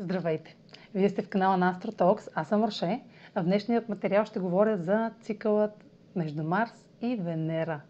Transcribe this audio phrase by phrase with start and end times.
[0.00, 0.56] Здравейте!
[0.94, 3.00] Вие сте в канала на AstroTalks, аз съм Роше,
[3.34, 5.84] в днешният материал ще говоря за цикълът
[6.16, 7.80] между Марс и Венера.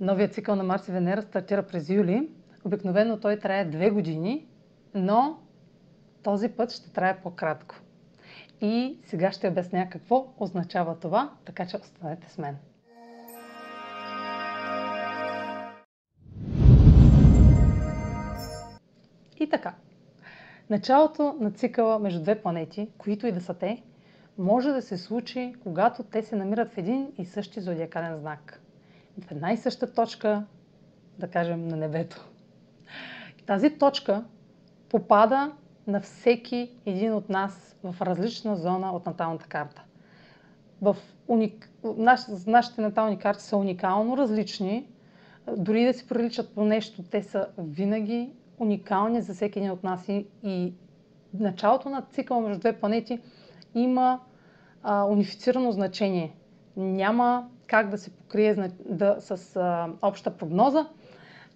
[0.00, 2.28] Новият цикъл на Марс и Венера стартира през юли.
[2.64, 4.46] Обикновено той трае две години,
[4.94, 5.38] но
[6.22, 7.74] този път ще трае по-кратко.
[8.60, 12.56] И сега ще обясня какво означава това, така че останете с мен.
[19.40, 19.74] И така,
[20.70, 23.82] Началото на цикъла между две планети, които и да са те,
[24.38, 28.60] може да се случи, когато те се намират в един и същи зодиакален знак.
[29.20, 30.44] В една и съща точка,
[31.18, 32.28] да кажем, на небето.
[33.46, 34.24] Тази точка
[34.88, 35.52] попада
[35.86, 39.82] на всеки един от нас в различна зона от наталната карта.
[40.82, 40.96] В
[41.28, 41.70] уник...
[41.96, 42.20] Наш...
[42.46, 44.86] Нашите натални карти са уникално различни.
[45.56, 50.08] Дори да си приличат по нещо, те са винаги уникални за всеки един от нас
[50.08, 50.72] и, и
[51.34, 53.20] началото на цикъла между две планети
[53.74, 54.20] има
[54.82, 56.32] а, унифицирано значение.
[56.76, 60.86] Няма как да се покрие да, с а, обща прогноза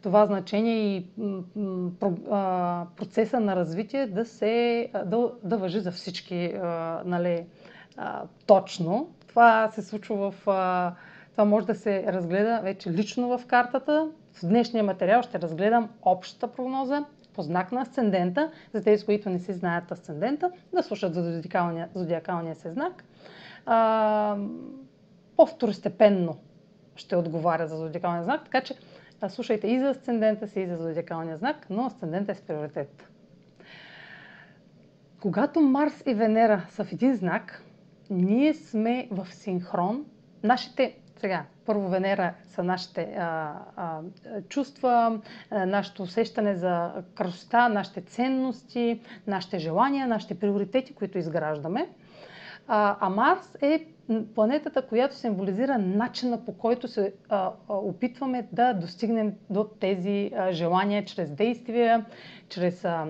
[0.07, 1.07] това значение и
[2.31, 7.47] а, процеса на развитие да, се, да, да въжи за всички а, нали,
[7.97, 9.11] а, точно.
[9.29, 10.49] Това се случва в.
[10.49, 10.95] А,
[11.33, 16.53] това може да се разгледа вече лично в картата, в днешния материал ще разгледам общата
[16.53, 21.23] прогноза по знак на асцендента, за тези, които не си знаят асцендента, да слушат за
[21.23, 23.05] зодиакалния, зодиакалния си знак.
[23.67, 24.37] А,
[25.37, 26.37] по-второстепенно
[26.97, 28.75] ще отговаря за зодиакалния знак, така че
[29.29, 33.09] слушайте и за асцендента си, и за зодиакалния знак, но асцендента е с приоритет.
[35.21, 37.63] Когато Марс и Венера са в един знак,
[38.11, 40.05] ние сме в синхрон.
[40.43, 44.01] Нашите сега, първо Венера са нашите а, а,
[44.49, 51.89] чувства, а, нашето усещане за красота, нашите ценности, нашите желания, нашите приоритети, които изграждаме.
[52.69, 53.87] А, а Марс е
[54.35, 57.37] планетата, която символизира начина по който се а,
[57.69, 62.05] а, опитваме да достигнем до тези а, желания чрез действия,
[62.49, 63.07] чрез а,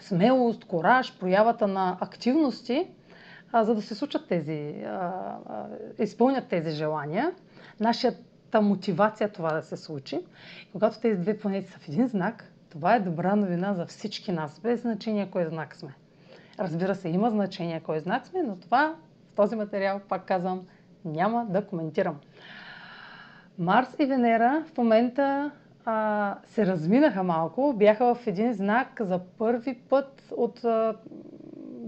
[0.00, 2.86] смелост, кораж, проявата на активности,
[3.52, 5.66] а, за да се случат тези, а, а,
[5.98, 7.32] изпълнят тези желания.
[7.80, 10.20] Нашата мотивация това да се случи.
[10.72, 14.60] Когато тези две планети са в един знак, това е добра новина за всички нас,
[14.60, 15.94] без значение кой знак сме.
[16.58, 18.94] Разбира се, има значение кой знак сме, но това
[19.32, 20.66] в този материал, пак казвам,
[21.04, 22.20] няма да коментирам.
[23.58, 25.50] Марс и Венера в момента
[25.84, 30.96] а, се разминаха малко, бяха в един знак за първи път от а,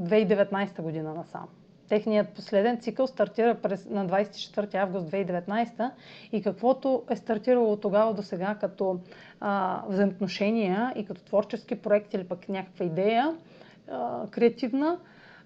[0.00, 1.48] 2019 година насам.
[1.92, 5.91] Техният последен цикъл стартира през, на 24 август 2019
[6.32, 9.00] и каквото е стартирало тогава до сега като
[9.41, 13.34] а, взаимоотношения и като творчески проект или пък някаква идея
[13.91, 14.98] а, креативна,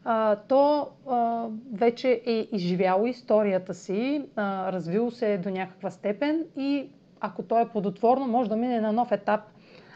[0.05, 6.89] а, то а, вече е изживяло историята си, а, развило се до някаква степен и
[7.21, 9.41] ако то е плодотворно, може да мине на нов етап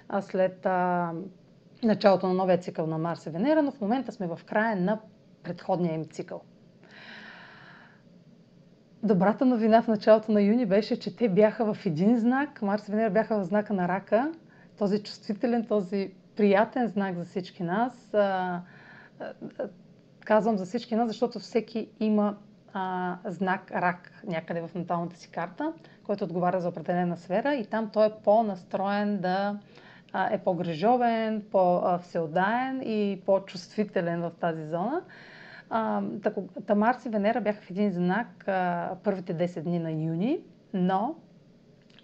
[0.08, 1.10] а, след а,
[1.82, 4.98] началото на новия цикъл на Марс и Венера, но в момента сме в края на
[5.42, 6.40] предходния им цикъл.
[9.02, 12.62] Добрата новина в началото на юни беше, че те бяха в един знак.
[12.62, 14.32] Марс и Венера бяха в знака на рака.
[14.78, 18.10] Този чувствителен, този приятен знак за всички нас.
[20.24, 22.36] Казвам за всички нас, защото всеки има
[22.72, 25.72] а, знак рак някъде в наталната си карта,
[26.04, 29.58] който отговаря за определена сфера и там той е по-настроен да
[30.30, 35.02] е по-грижовен, по-всеодаен и по-чувствителен в тази зона.
[36.66, 38.44] Та Марс и Венера бяха в един знак
[39.04, 40.38] първите 10 дни на юни,
[40.74, 41.14] но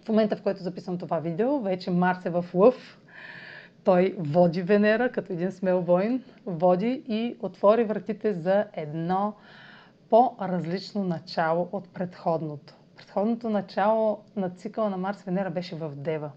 [0.04, 2.98] в момента, в който записвам това видео, вече Марс е в Лъв.
[3.84, 9.34] Той води Венера като един смел воин, води и отвори вратите за едно
[10.10, 12.74] по-различно начало от предходното.
[12.96, 16.30] Предходното начало на цикъла на Марс Венера беше в Дева.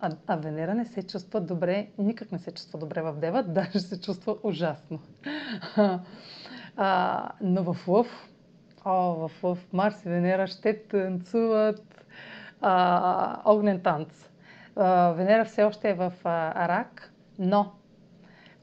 [0.00, 3.80] А, а Венера не се чувства добре, никак не се чувства добре в Дева, даже
[3.80, 5.00] се чувства ужасно.
[6.76, 8.28] А, но в Лъв,
[8.84, 12.04] о, в Лъв, Марс и Венера ще танцуват
[12.60, 14.30] а, огнен танц.
[14.76, 17.72] А, Венера все още е в а, Рак, но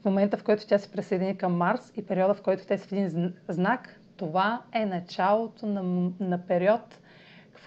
[0.00, 2.88] в момента, в който тя се присъедини към Марс и периода, в който те са
[2.88, 6.98] в един знак, това е началото на, на период,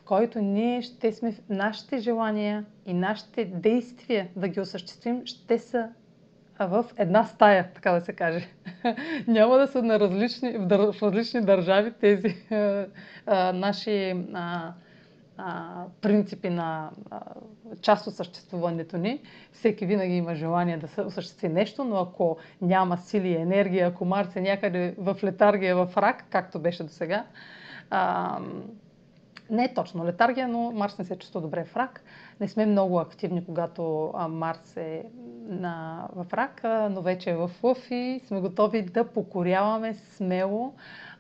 [0.02, 5.90] в който ние ще сме, нашите желания и нашите действия да ги осъществим, ще са
[6.60, 8.48] в една стая, така да се каже.
[9.28, 12.86] Няма да са на различни, в различни държави тези а,
[13.26, 14.74] а, наши а,
[15.38, 17.20] а, принципи на а,
[17.82, 19.22] част от съществуването ни.
[19.52, 24.06] Всеки винаги има желание да се осъществи нещо, но ако няма сили и енергия, ако
[24.06, 27.26] Марс е някъде в летаргия, в рак, както беше до сега,
[29.52, 32.04] не е точно летаргия, но Марс не се чувства добре в рак.
[32.40, 35.04] Не сме много активни, когато Марс е
[35.48, 36.62] на, в рак,
[36.92, 40.74] но вече е в лъв и сме готови да покоряваме смело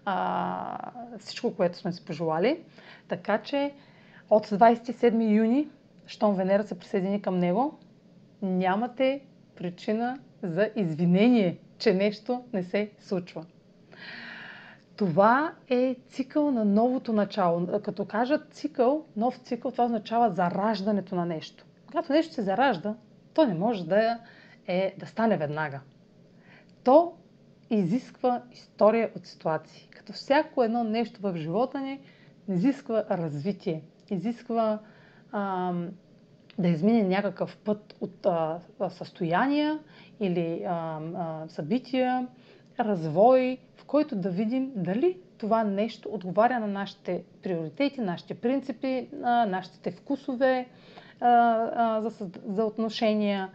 [0.06, 2.63] а, всичко, което сме си пожелали.
[3.07, 3.74] Така че
[4.30, 5.68] от 27 юни,
[6.06, 7.80] щом Венера се присъедини към него,
[8.42, 9.22] нямате
[9.56, 13.45] причина за извинение, че нещо не се случва.
[15.01, 17.68] Това е цикъл на новото начало.
[17.83, 21.65] Като кажат цикъл, нов цикъл, това означава зараждането на нещо.
[21.88, 22.95] Когато нещо се заражда,
[23.33, 24.19] то не може да,
[24.68, 25.80] е, да стане веднага.
[26.83, 27.13] То
[27.69, 29.88] изисква история от ситуации.
[29.92, 32.00] Като всяко едно нещо в живота ни
[32.50, 34.80] изисква развитие, изисква
[35.31, 35.74] а,
[36.59, 38.59] да измине някакъв път от а,
[38.89, 39.80] състояния
[40.19, 42.27] или а, а, събития,
[42.79, 49.45] развой, в който да видим дали това нещо отговаря на нашите приоритети, нашите принципи, на
[49.45, 50.68] нашите вкусове
[52.47, 53.50] за, отношения,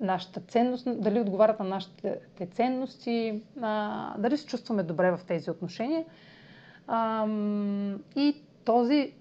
[0.00, 2.20] нашата ценност, дали отговарят на нашите
[2.52, 3.42] ценности,
[4.18, 6.04] дали се чувстваме добре в тези отношения.
[8.16, 9.12] И този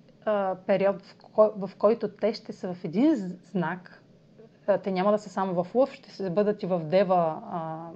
[0.68, 4.02] период, в който те ще са в един знак,
[4.84, 7.90] те няма да са само в Лъв, ще се бъдат и в Дева а,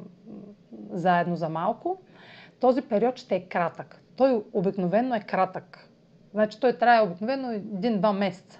[0.91, 2.01] заедно за малко.
[2.59, 4.01] Този период ще е кратък.
[4.15, 5.89] Той обикновено е кратък.
[6.33, 8.59] Значи той трае обикновено един-два месеца.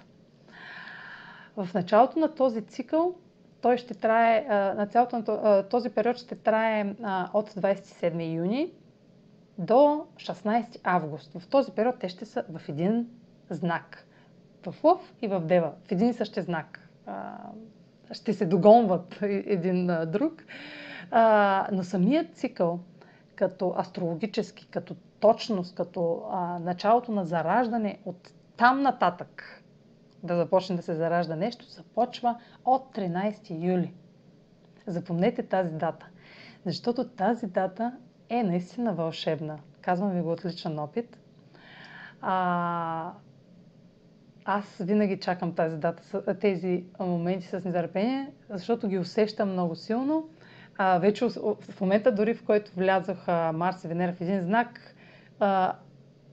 [1.56, 3.14] В началото на този цикъл
[3.60, 4.46] той ще трае,
[4.76, 6.94] на цялото на този период ще трае
[7.32, 8.72] от 27 юни
[9.58, 11.32] до 16 август.
[11.38, 13.08] В този период те ще са в един
[13.50, 14.06] знак.
[14.66, 15.72] В Лъв и в Дева.
[15.84, 16.88] В един и същи знак.
[18.12, 20.42] Ще се догонват един друг.
[21.72, 22.80] Но самият цикъл,
[23.34, 26.22] като астрологически, като точност, като
[26.60, 29.62] началото на зараждане от там нататък,
[30.22, 33.94] да започне да се заражда нещо, започва от 13 юли.
[34.86, 36.06] Запомнете тази дата,
[36.66, 37.92] защото тази дата
[38.28, 39.58] е наистина вълшебна.
[39.80, 41.18] Казвам ви го от личен опит.
[42.20, 43.12] А,
[44.44, 50.28] аз винаги чакам тази дата, тези моменти с нетърпение, защото ги усещам много силно.
[50.78, 54.94] А, вече в момента, дори в който влязох Марс и Венера в един знак,
[55.40, 55.72] а,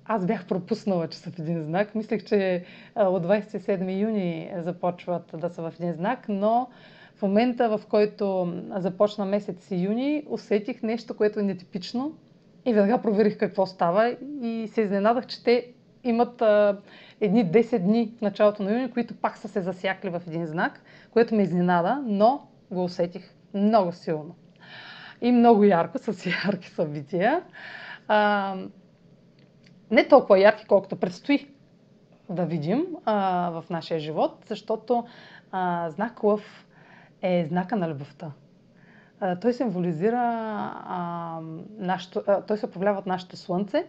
[0.06, 1.96] аз бях пропуснала, че са в един знак.
[1.96, 2.66] Мислех, че
[2.96, 6.68] от 27 юни започват да са в един знак, но
[7.16, 12.16] в момента, в който започна месец юни, усетих нещо, което е нетипично
[12.66, 15.68] и веднага проверих какво става и се изненадах, че те
[16.04, 16.78] имат а,
[17.22, 20.82] едни 10 дни в началото на юни, които пак са се засякли в един знак,
[21.12, 24.36] което ме изненада, но го усетих много силно.
[25.22, 27.44] И много ярко, с ярки събития.
[28.08, 28.56] А,
[29.92, 31.48] не толкова ярки, колкото предстои
[32.30, 35.06] да видим а, в нашия живот, защото
[35.52, 36.68] а, знак Лъв
[37.22, 38.32] е знака на любовта.
[39.20, 40.22] А, той символизира,
[40.86, 41.40] а,
[41.78, 43.88] нашото, а, той се управлява от нашето слънце,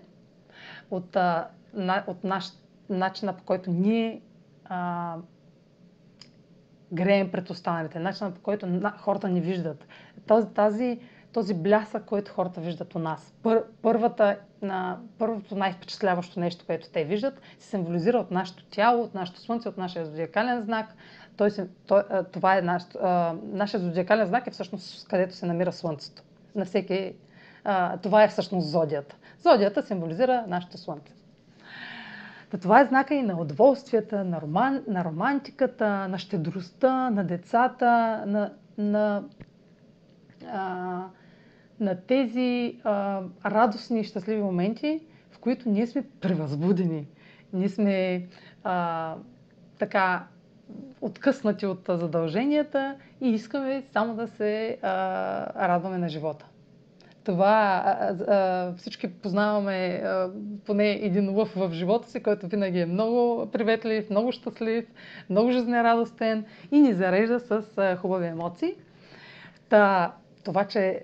[0.91, 2.53] от, а, на, от наш,
[2.89, 4.21] начина по който ние
[4.65, 5.17] а,
[6.93, 9.87] греем пред останалите, начина по който на, хората ни виждат.
[10.27, 11.01] Тази, тази
[11.33, 13.35] този блясък, който хората виждат у нас.
[13.43, 19.15] Пър, първата, на, първото най-впечатляващо нещо, което те виждат, се символизира от нашето тяло, от
[19.15, 20.95] нашето слънце, от нашия зодиакален знак.
[21.37, 21.51] Той
[21.87, 22.03] той,
[22.33, 26.23] това е наш, а, нашия зодиакален знак е всъщност където се намира слънцето.
[26.55, 27.15] На всеки,
[27.65, 29.17] а, това е всъщност зодията.
[29.39, 31.18] Зодията символизира нашето слънце.
[32.51, 37.87] Та това е знака и на удоволствията, на, роман, на романтиката, на щедростта, на децата,
[38.27, 39.25] на, на
[40.53, 41.05] а,
[41.81, 45.01] на тези а, радостни и щастливи моменти,
[45.31, 47.07] в които ние сме превъзбудени.
[47.53, 48.27] Ние сме
[48.65, 49.15] а,
[49.79, 50.27] така
[51.01, 54.89] откъснати от задълженията и искаме само да се а,
[55.69, 56.47] радваме на живота.
[57.29, 60.31] Това а, а, всички познаваме а,
[60.67, 64.85] поне един лъв в живота си, който винаги е много приветлив, много щастлив,
[65.31, 68.75] много жизнерадостен и ни зарежда с а, хубави емоции.
[69.69, 71.03] Та, това, че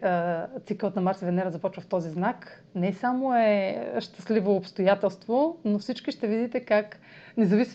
[0.66, 5.78] цикълът на Марс и Венера започва в този знак, не само е щастливо обстоятелство, но
[5.78, 7.00] всички ще видите как
[7.36, 7.72] независ...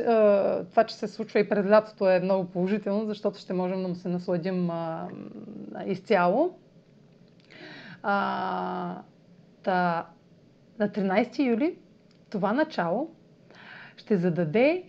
[0.70, 3.96] това, че се случва и през лятото е много положително, защото ще можем да му
[3.96, 4.70] се насладим
[5.86, 6.56] изцяло.
[8.04, 9.02] А,
[9.64, 10.08] та,
[10.80, 11.78] на 13 юли
[12.30, 13.10] това начало
[13.98, 14.84] ще зададе,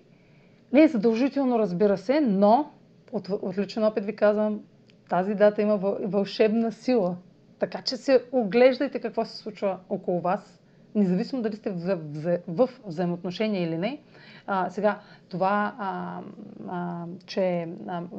[0.72, 2.70] не е задължително, разбира се, но
[3.12, 4.60] от, от личен опит ви казвам,
[5.08, 7.16] тази дата има вълшебна сила.
[7.58, 10.60] Така че се оглеждайте какво се случва около вас,
[10.94, 14.00] независимо дали сте в, в, в взаимоотношения или не.
[14.46, 16.20] А, сега, това, а,
[16.68, 17.68] а, че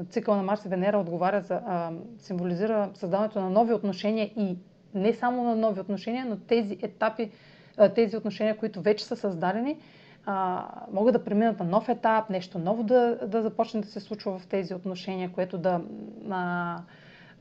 [0.10, 4.58] цикъл на Марс и Венера отговаря за, а, символизира създаването на нови отношения и
[4.96, 7.32] не само на нови отношения, но тези етапи,
[7.96, 9.78] тези отношения, които вече са създадени,
[10.92, 14.48] могат да преминат на нов етап, нещо ново да, да започне да се случва в
[14.48, 15.82] тези отношения, което да
[16.30, 16.78] а,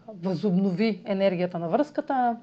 [0.08, 2.36] възобнови енергията на връзката,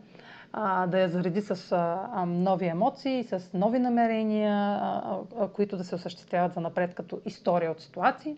[0.54, 5.84] а, да я зареди с а, нови емоции, с нови намерения, а, а, които да
[5.84, 8.36] се осъществяват за напред като история от ситуации.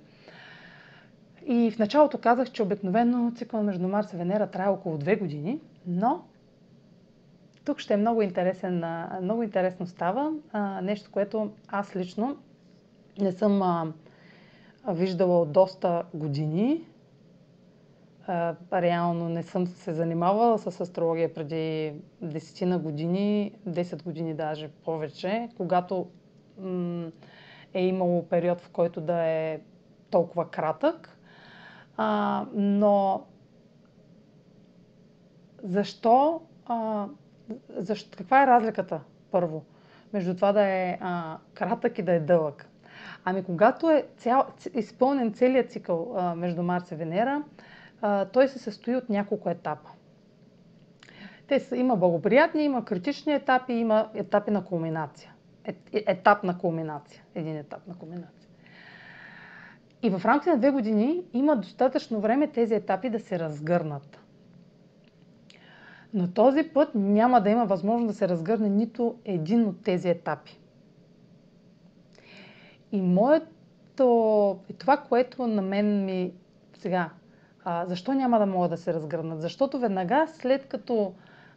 [1.46, 5.60] И в началото казах, че обикновено цикъл между Марс и Венера трае около две години,
[5.88, 6.22] но
[7.70, 8.84] тук ще е много, интересен,
[9.22, 10.34] много интересно става.
[10.82, 12.38] Нещо, което аз лично
[13.20, 13.94] не съм
[14.88, 16.82] виждала от доста години.
[18.74, 26.08] Реално не съм се занимавала с астрология преди десетина години, 10 години даже повече, когато
[27.74, 29.60] е имало период, в който да е
[30.10, 31.20] толкова кратък.
[32.54, 33.24] Но
[35.64, 37.08] защо а,
[37.78, 39.00] защо, каква е разликата,
[39.32, 39.64] първо,
[40.14, 42.70] между това да е а, кратък и да е дълъг?
[43.26, 47.44] Ами когато е цял, изпълнен целият цикъл а, между Марс и Венера,
[48.02, 49.90] а, той се състои от няколко етапа.
[51.48, 55.34] Те са, има благоприятни, има критични етапи, има етапи на кулминация.
[55.66, 57.24] Е, етап на кулминация.
[57.36, 58.50] Един етап на кулминация.
[60.04, 64.20] И в рамките на две години има достатъчно време тези етапи да се разгърнат.
[66.14, 70.60] Но този път няма да има възможност да се разгърне нито един от тези етапи.
[72.92, 76.32] И моето, и това, което на мен ми
[76.78, 77.10] сега,
[77.64, 79.42] а, защо няма да могат да се разгърнат?
[79.42, 81.14] Защото веднага след като,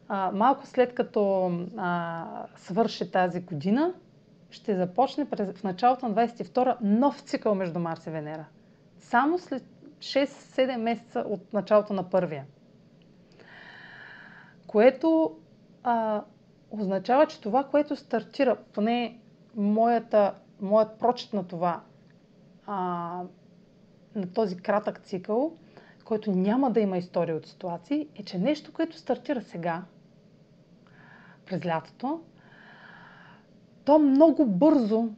[0.09, 2.25] а, малко след като а,
[2.57, 3.95] свърши тази година,
[4.51, 8.45] ще започне през, в началото на 22 нов цикъл между Марс и Венера.
[8.99, 9.65] Само след
[9.99, 12.45] 6-7 месеца от началото на първия
[14.73, 15.37] което
[15.83, 16.23] а,
[16.71, 19.19] означава, че това, което стартира, поне
[19.57, 21.81] моята, моят прочет на това,
[22.67, 22.77] а,
[24.15, 25.53] на този кратък цикъл,
[26.05, 29.83] който няма да има история от ситуации, е, че нещо, което стартира сега,
[31.47, 32.21] през лятото,
[33.85, 35.09] то много бързо,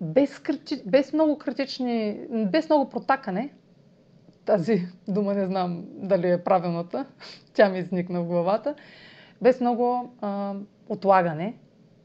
[0.00, 3.54] без, крити, без много критични, без много протакане,
[4.44, 7.06] тази дума не знам дали е правилната,
[7.54, 8.74] тя ми изникна в главата,
[9.42, 10.54] без много а,
[10.88, 11.56] отлагане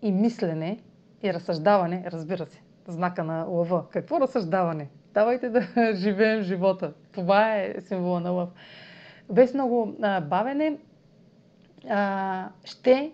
[0.02, 0.80] и мислене
[1.24, 3.90] и разсъждаване, разбира се, знака на лъва.
[3.90, 4.90] Какво разсъждаване?
[5.14, 5.62] Давайте да
[5.94, 6.94] живеем живота.
[7.12, 8.50] Това е символа на лъв.
[9.32, 10.78] Без много а, бавене
[11.90, 13.12] а, ще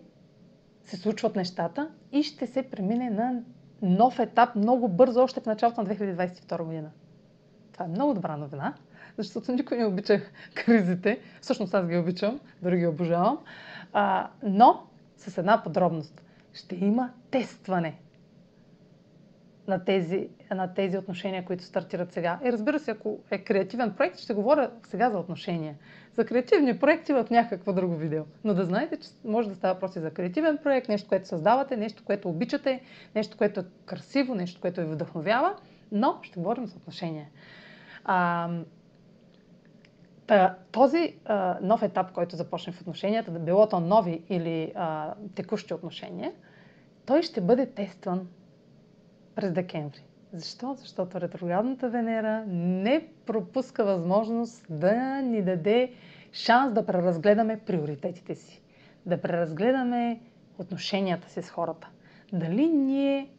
[0.85, 3.41] се случват нещата и ще се премине на
[3.81, 6.91] нов етап много бързо, още в началото на 2022 година.
[7.73, 8.73] Това е много добра новина
[9.17, 10.21] защото никой не обича
[10.55, 11.19] кризите.
[11.41, 13.37] Всъщност аз ги обичам, дори ги обожавам.
[13.93, 14.83] А, но
[15.17, 16.21] с една подробност.
[16.53, 17.99] Ще има тестване
[19.67, 22.39] на тези, на тези отношения, които стартират сега.
[22.45, 25.75] И разбира се, ако е креативен проект, ще говоря сега за отношения.
[26.13, 28.23] За креативни проекти в някакво друго видео.
[28.43, 31.77] Но да знаете, че може да става въпрос и за креативен проект, нещо, което създавате,
[31.77, 32.81] нещо, което обичате,
[33.15, 35.55] нещо, което е красиво, нещо, което ви вдъхновява,
[35.91, 37.27] но ще говорим за отношения.
[38.05, 38.49] А,
[40.27, 45.13] Та, този а, нов етап, който започне в отношенията, да било то нови или а,
[45.35, 46.31] текущи отношения,
[47.05, 48.27] той ще бъде тестван
[49.35, 50.03] през декември.
[50.33, 50.73] Защо?
[50.73, 55.93] Защото ретроградната Венера не пропуска възможност да ни даде
[56.33, 58.61] шанс да преразгледаме приоритетите си,
[59.05, 60.19] да преразгледаме
[60.59, 61.89] отношенията си с хората.
[62.33, 63.29] Дали ние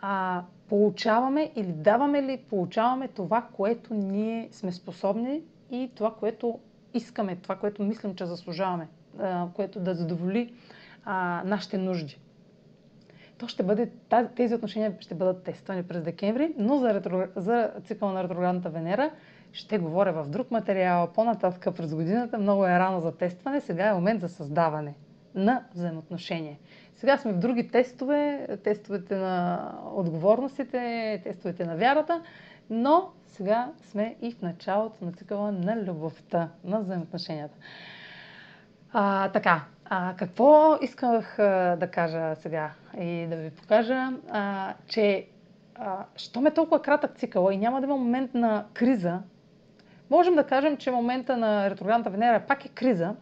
[0.00, 6.58] а, получаваме или даваме ли получаваме това, което ние сме способни и това, което
[6.94, 8.88] искаме, това, което мислим, че заслужаваме,
[9.54, 10.54] което да задоволи
[11.44, 12.18] нашите нужди.
[13.38, 13.90] То ще бъде,
[14.36, 19.10] тези отношения ще бъдат тествани през декември, но за, ретро, за цикъл на ретроградната Венера
[19.52, 22.38] ще говоря в друг материал, по-нататък през годината.
[22.38, 24.94] Много е рано за тестване, сега е момент за създаване
[25.34, 26.56] на взаимоотношения.
[26.96, 32.22] Сега сме в други тестове, тестовете на отговорностите, тестовете на вярата,
[32.70, 37.58] но сега сме и в началото на цикъла на любовта, на взаимоотношенията.
[38.92, 42.70] А, така, а, какво исках а, да кажа сега
[43.00, 45.26] и да ви покажа, а, че
[45.74, 49.22] а, щом е толкова кратък цикъл и няма да има момент на криза,
[50.10, 53.14] можем да кажем, че момента на ретроградната Венера пак е криза,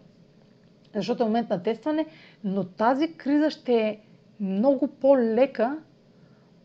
[0.94, 2.06] защото е момент на тестване,
[2.44, 3.98] но тази криза ще е
[4.40, 5.78] много по-лека,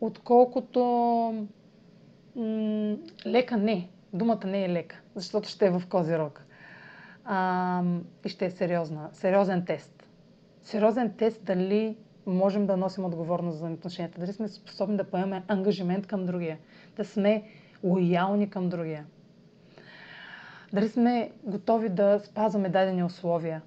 [0.00, 1.46] отколкото
[3.26, 3.88] лека не.
[4.12, 6.42] Думата не е лека, защото ще е в Козирог.
[7.24, 7.82] А,
[8.24, 10.08] и ще е сериозна, сериозен тест.
[10.62, 11.96] Сериозен тест дали
[12.26, 16.58] можем да носим отговорност за отношенията, дали сме способни да поемем ангажимент към другия,
[16.96, 17.42] да сме
[17.84, 19.06] лоялни към другия.
[20.72, 23.62] Дали сме готови да спазваме дадени условия,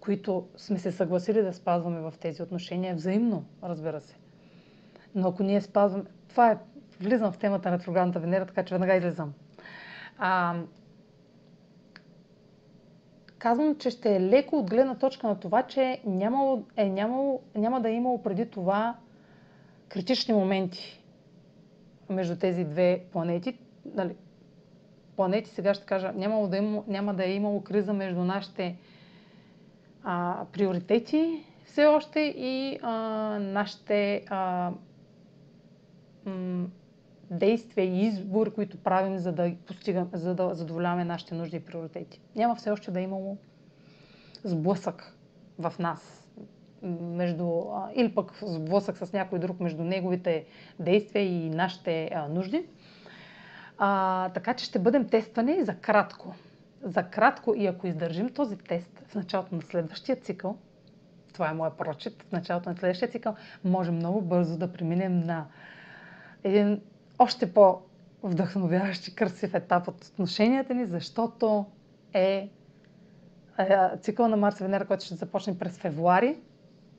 [0.00, 4.16] които сме се съгласили да спазваме в тези отношения, взаимно, разбира се.
[5.14, 6.04] Но ако ние спазваме...
[6.28, 6.58] Това е...
[7.00, 9.32] Влизам в темата на ретроградната Венера, така че веднага излизам.
[10.18, 10.56] А,
[13.38, 17.80] казвам, че ще е леко от гледна точка на това, че нямало, е, нямало, няма
[17.80, 18.96] да е имало преди това
[19.88, 21.02] критични моменти
[22.10, 23.58] между тези две планети.
[23.94, 24.16] Нали,
[25.16, 28.76] планети, сега ще кажа, нямало да има, няма да е имало криза между нашите
[30.04, 32.92] а, приоритети все още и а,
[33.40, 34.72] нашите а,
[36.26, 36.66] м-
[37.30, 42.20] действия и избор, които правим, за да постигам, за да задоволяваме нашите нужди и приоритети.
[42.36, 43.36] Няма все още да е имало
[44.44, 45.16] сблъсък
[45.58, 46.22] в нас.
[46.82, 47.62] Между,
[47.94, 50.44] или пък сблъсък с някой друг между неговите
[50.80, 52.66] действия и нашите а, нужди.
[53.78, 56.34] А, така че ще бъдем тествани за кратко.
[56.82, 60.56] За кратко и ако издържим този тест в началото на следващия цикъл,
[61.32, 65.46] това е моят прочит, в началото на следващия цикъл, може много бързо да преминем на
[66.44, 66.80] един
[67.18, 71.66] още по-вдъхновяващ и красив етап от отношенията ни, защото
[72.12, 72.48] е, е
[74.00, 76.36] цикъл на Марс и Венера, който ще започне през февруари,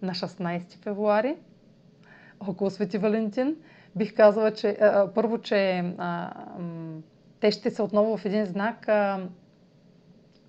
[0.02, 1.36] на 16 февруари,
[2.48, 3.56] около Свети Валентин.
[3.96, 6.34] Бих казала, че а, първо, че а,
[7.40, 9.28] те ще са отново в един знак, а,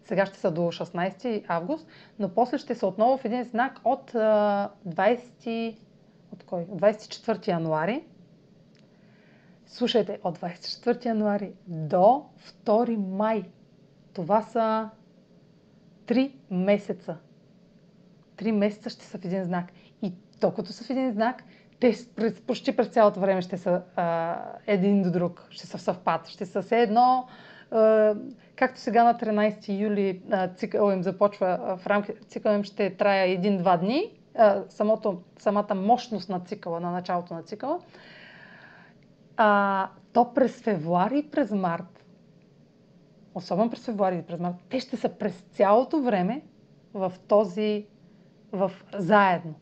[0.05, 1.87] сега ще са до 16 август,
[2.19, 5.78] но после ще са отново в един знак от а, 20,
[6.33, 6.65] от кой?
[6.65, 8.04] 24 януари
[9.69, 12.25] Слушайте, от 24 януари до
[12.65, 13.45] 2 май.
[14.13, 14.91] Това са
[16.07, 17.17] 3 месеца.
[18.37, 19.67] 3 месеца ще са в един знак.
[20.02, 21.43] И докато са в един знак,
[21.81, 21.95] те
[22.47, 26.47] почти през цялото време ще са а, един до друг, ще са в съвпад, ще
[26.47, 27.26] са все едно,
[27.71, 28.15] а,
[28.57, 32.97] както сега на 13 юли а, цикъл им започва, а, в рамки, цикъл им ще
[32.97, 37.78] трая един-два дни, а, самото, самата мощност на цикъла, на началото на цикъла,
[39.39, 42.05] а, то през февруари и през март,
[43.35, 46.43] особено през февруари и през март, те ще са през цялото време
[46.95, 47.87] в този,
[48.53, 49.55] в заедно.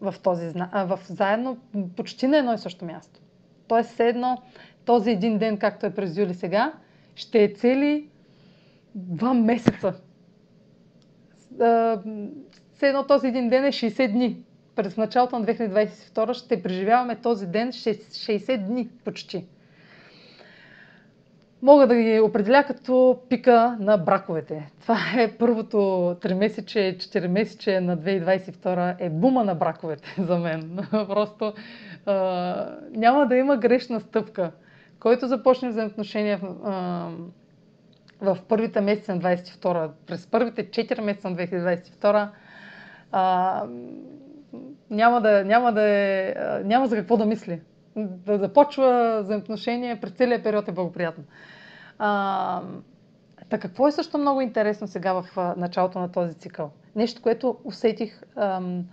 [0.00, 1.58] В този, в заедно
[1.96, 3.20] почти на едно и също място.
[3.68, 4.42] Тоест, все едно,
[4.84, 6.72] този един ден, както е през юли сега,
[7.14, 8.08] ще е цели
[8.94, 9.94] два месеца.
[12.74, 14.44] Все едно този един ден е 60 дни
[14.76, 19.44] през началото на 2022 ще преживяваме този ден 60 дни почти.
[21.62, 24.70] Мога да ги определя като пика на браковете.
[24.80, 30.78] Това е първото 3 месече, 4 месече на 2022 е бума на браковете за мен.
[30.90, 31.52] Просто
[32.06, 34.52] а, няма да има грешна стъпка.
[35.00, 37.08] Който започне взаимоотношения а,
[38.20, 42.28] в първите месеци на 2022, през първите 4 месеца на 2022,
[43.12, 43.64] а,
[44.90, 46.34] няма, да, няма, да е,
[46.64, 47.60] няма за какво да мисли.
[47.96, 51.24] Да започва взаимоотношение през целия период е благоприятно.
[51.98, 52.62] А,
[53.36, 56.70] така, какво е също много интересно сега в началото на този цикъл?
[56.96, 58.84] Нещо, което усетих ам,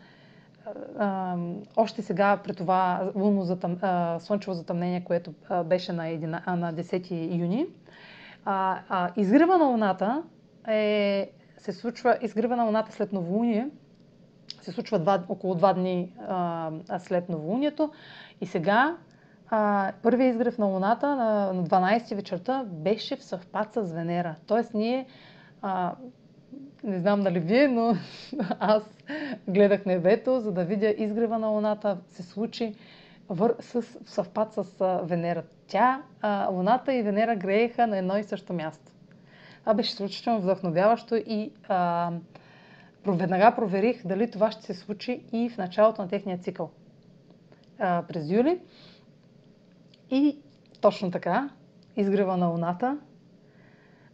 [0.99, 6.41] ам, още сега при това лунно затъм, а, слънчево затъмнение, което а, беше на, 11,
[6.45, 7.65] а, на 10 юни.
[8.45, 10.23] А, а, изгрева на Луната
[10.67, 13.69] е, се случва изгрева на Луната след новолуние,
[14.61, 17.91] се случва два, около два дни а, след новолунието.
[18.41, 18.97] И сега
[19.49, 24.35] а, първият изгрев на Луната на, на 12 вечерта беше в съвпад с Венера.
[24.47, 25.05] Тоест ние,
[25.61, 25.95] а,
[26.83, 27.95] не знам дали вие, но
[28.59, 28.83] аз
[29.47, 32.75] гледах небето, за да видя изгрева на Луната се случи
[33.29, 35.43] вър, с, в съвпад с а, Венера.
[35.67, 38.91] Тя, а, Луната и Венера грееха на едно и също място.
[39.59, 42.11] Това беше изключително вдъхновяващо и а,
[43.05, 46.69] веднага проверих дали това ще се случи и в началото на техния цикъл
[47.79, 48.59] а, през юли.
[50.11, 50.37] И
[50.81, 51.49] точно така,
[51.97, 52.97] изгрева на Луната,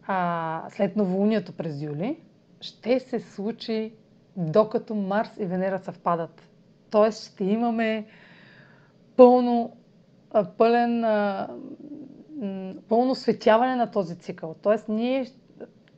[0.06, 2.20] а, след новолунието през юли,
[2.60, 3.92] ще се случи
[4.36, 6.48] докато Марс и Венера съвпадат.
[6.90, 8.06] Тоест ще имаме
[9.16, 9.76] пълно
[10.58, 11.04] пълен,
[12.88, 14.54] пълно светяване на този цикъл.
[14.62, 15.26] Тоест, ние,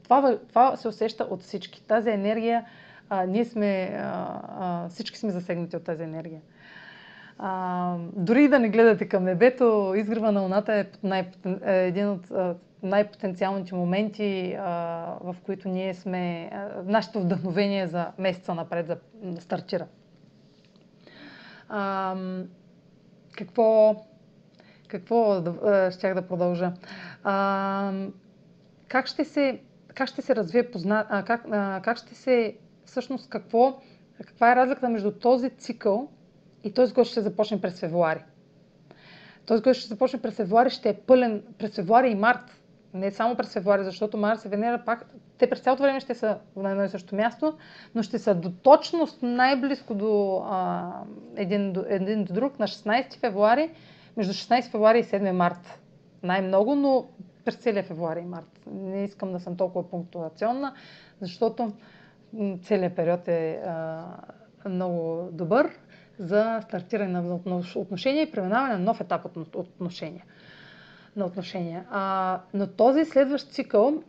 [0.09, 1.83] това, това се усеща от всички.
[1.83, 2.65] Тази енергия,
[3.09, 6.41] а, ние сме, а, а, всички сме засегнати от тази енергия.
[7.39, 11.31] А, дори да не гледате към небето, изгрева на Луната е, най-
[11.67, 12.33] е един от
[12.83, 14.71] най-потенциалните моменти, а,
[15.21, 19.87] в които ние сме, а, нашето вдъхновение за месеца напред за, да стартира.
[21.69, 22.17] А,
[23.37, 23.97] какво,
[24.89, 26.73] какво да, щях да продължа?
[27.25, 27.93] А,
[28.89, 29.61] как ще се,
[29.99, 31.07] как ще се развие позна...
[31.09, 33.81] А, как, а, как ще се, всъщност, какво,
[34.27, 36.09] каква е разликата между този цикъл
[36.65, 38.25] и този, който ще започне през февруари?
[39.47, 42.61] Този, който ще започне през февруари, ще е пълен през февруари и март.
[42.95, 45.07] Не само през февруари, защото Марс и Венера пак,
[45.39, 47.59] те през цялото време ще са на едно и също място,
[47.95, 50.91] но ще са до точност най-близко до, а,
[51.37, 53.71] един, до един до друг на 16 февруари,
[54.17, 55.81] между 16 февруари и 7 март.
[56.23, 57.07] Най-много, но
[57.49, 58.61] през целия февруари и март.
[58.67, 60.75] Не искам да съм толкова пунктуационна,
[61.21, 61.73] защото
[62.63, 64.05] целият период е а,
[64.67, 65.71] много добър
[66.19, 67.41] за стартиране на
[67.77, 70.25] отношения и преминаване на нов етап от отношения
[71.17, 71.87] на отношения.
[71.91, 74.03] А, но този следващ цикъл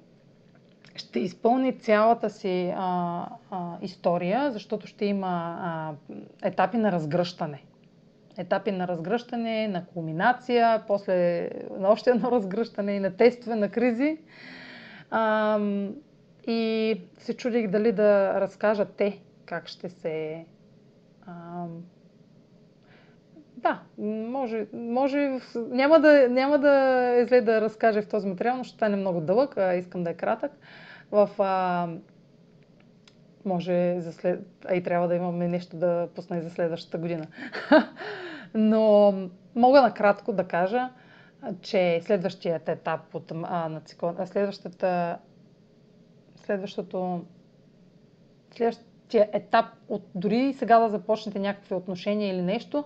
[0.95, 5.93] ще изпълни цялата си а, а, история, защото ще има а,
[6.43, 7.63] етапи на разгръщане.
[8.37, 14.17] Етапи на разгръщане, на кулминация, после на още едно разгръщане и на тестове на кризи.
[15.11, 15.59] А,
[16.47, 20.45] и се чудих дали да разкажат те как ще се
[21.27, 21.65] а,
[23.59, 26.71] да, може, може няма, да, няма да
[27.15, 30.09] е зле да разкаже в този материал, но ще стане много дълъг, а искам да
[30.09, 30.51] е кратък.
[31.11, 31.87] В, а,
[33.45, 34.39] може за след...
[34.65, 37.27] А и трябва да имаме нещо да пусне за следващата година.
[38.53, 39.13] но
[39.55, 40.89] мога накратко да кажа,
[41.61, 44.07] че следващият етап от, а, на цикл...
[44.25, 45.17] следващата
[46.35, 47.21] следващото
[48.55, 52.83] следващия етап от дори сега да започнете някакви отношения или нещо,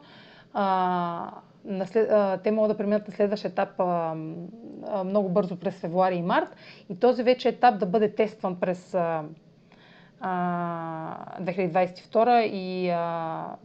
[0.53, 1.31] а,
[1.65, 4.15] наслед, а, те могат да преминат на следващ етап а,
[4.87, 6.47] а, много бързо през февруари и март
[6.89, 9.23] и този вече етап да бъде тестван през а,
[10.25, 13.55] а, 2022 и а,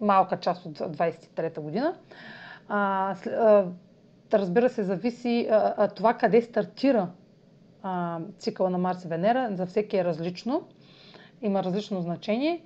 [0.00, 1.94] малка част от 2023 година.
[2.68, 3.64] А, а,
[4.32, 7.08] разбира се, зависи а, а, това къде стартира
[7.82, 9.48] а, цикъла на Марс и Венера.
[9.52, 10.62] За всеки е различно.
[11.42, 12.62] Има различно значение.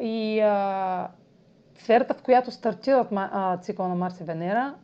[0.00, 1.08] И а,
[1.78, 3.08] сферата, в която стартират
[3.62, 4.74] цикъл на Марс и Венера,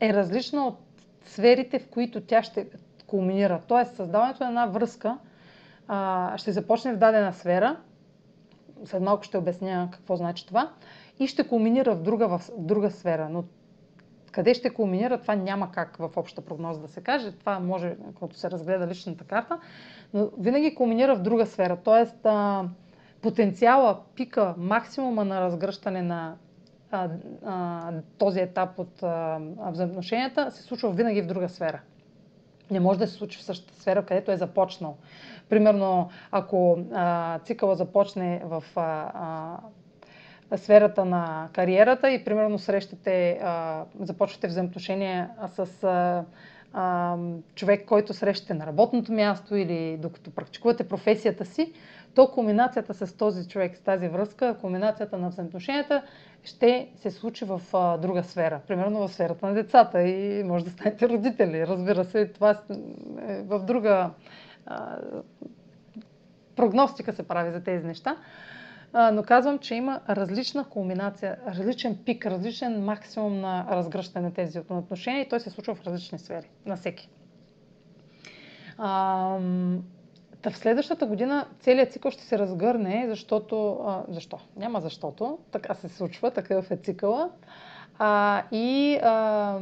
[0.00, 0.78] е различна от
[1.24, 2.66] сферите, в които тя ще
[3.06, 3.60] кулминира.
[3.68, 5.18] Тоест, създаването на една връзка
[6.36, 7.76] ще започне в дадена сфера,
[8.84, 10.72] след малко ще обясня какво значи това,
[11.18, 13.28] и ще кулминира в друга, в друга сфера.
[13.28, 13.44] Но
[14.32, 17.32] къде ще кулминира, това няма как в обща прогноза да се каже.
[17.32, 19.58] Това може, когато се разгледа личната карта,
[20.14, 21.76] но винаги кулминира в друга сфера.
[21.84, 22.64] Тоест, а,
[23.22, 26.36] потенциала, пика, максимума на разгръщане на
[26.90, 27.08] а,
[27.44, 31.80] а, този етап от а, взаимоотношенията се случва винаги в друга сфера.
[32.70, 34.96] Не може да се случи в същата сфера, където е започнал.
[35.48, 39.12] Примерно, ако а, цикъла започне в а,
[40.50, 46.24] а, сферата на кариерата и примерно срещате, а, започвате взаимоотношения с а,
[46.72, 47.16] а,
[47.54, 51.72] човек, който срещате на работното място или докато практикувате професията си,
[52.18, 56.02] то кулминацията с този човек, с тази връзка, кулминацията на взаимоотношенията
[56.44, 58.60] ще се случи в а, друга сфера.
[58.68, 61.66] Примерно в сферата на децата и може да станете родители.
[61.66, 62.50] Разбира се, това
[63.28, 64.10] е в друга
[64.66, 64.96] а,
[66.56, 68.16] прогностика се прави за тези неща.
[68.92, 74.60] А, но казвам, че има различна кулминация, различен пик, различен максимум на разгръщане на тези
[74.70, 77.08] отношения и той се случва в различни сфери, на всеки.
[78.78, 79.38] А,
[80.42, 83.72] Та в следващата година целият цикъл ще се разгърне, защото...
[83.86, 84.38] А, защо?
[84.56, 85.38] Няма защото.
[85.50, 87.30] Така се случва, такъв е цикъла.
[87.98, 89.58] А, и а,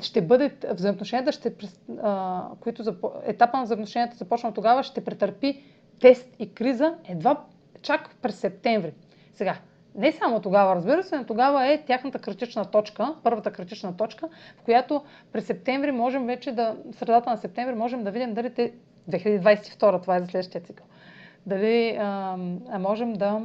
[0.00, 0.56] ще бъде...
[0.70, 1.54] Взаимоотношенията ще...
[2.02, 3.12] А, които запо...
[3.24, 5.62] Етапа на взаимоотношенията започна тогава, ще претърпи
[6.00, 7.44] тест и криза едва
[7.82, 8.92] чак през септември.
[9.34, 9.56] Сега,
[9.94, 14.62] не само тогава, разбира се, но тогава е тяхната критична точка, първата критична точка, в
[14.62, 18.72] която през септември можем вече да, средата на септември можем да видим дали те
[19.10, 20.86] 2022, това е за следващия цикъл.
[21.46, 22.36] Дали а,
[22.78, 23.42] можем да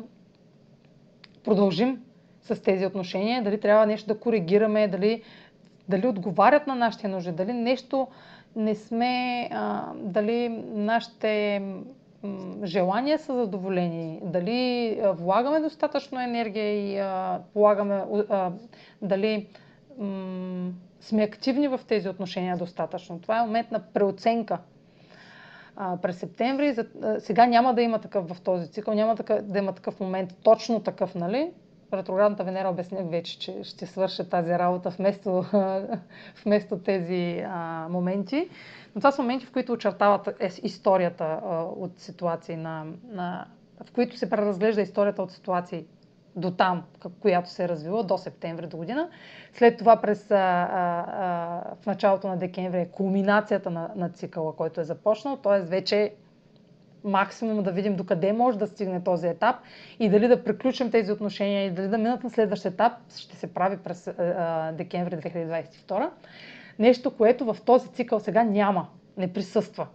[1.44, 2.02] продължим
[2.42, 5.24] с тези отношения, дали трябва нещо да коригираме, дали,
[5.90, 8.08] дали отговарят на нашите нужди, дали нещо
[8.56, 11.62] не сме, а, дали нашите
[12.64, 18.52] желания са задоволени, дали влагаме достатъчно енергия и а, полагаме, а,
[19.02, 19.48] дали
[19.98, 20.72] м-
[21.02, 23.20] сме активни в тези отношения достатъчно.
[23.20, 24.58] Това е момент на преоценка.
[25.84, 29.36] А, през септември, за, а, сега няма да има такъв в този цикъл, няма така,
[29.36, 31.52] да има такъв момент, точно такъв, нали?
[31.94, 35.46] Ретроградната Венера обяснях вече, че ще свърша тази работа вместо,
[36.46, 38.50] вместо тези а, моменти.
[38.96, 43.48] Но това са моменти, в които очертават е, историята а, от ситуации, на, на,
[43.86, 45.86] в които се преразглежда историята от ситуации
[46.36, 46.84] до там,
[47.20, 49.10] която се е развила до септември до година.
[49.54, 54.82] След това през а, а, в началото на декември е кулминацията на, на цикъла, който
[54.82, 55.62] е започнал, т.е.
[55.62, 56.14] вече
[57.04, 59.56] максимум да видим докъде може да стигне този етап
[60.00, 63.54] и дали да приключим тези отношения и дали да минат на следващ етап, ще се
[63.54, 66.10] прави през а, декември 2022.
[66.80, 69.88] Нещо, което в този цикъл сега няма, не присъства.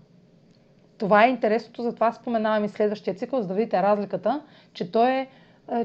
[0.98, 5.26] Това е интересното, затова споменавам и следващия цикъл, за да видите разликата, че той е,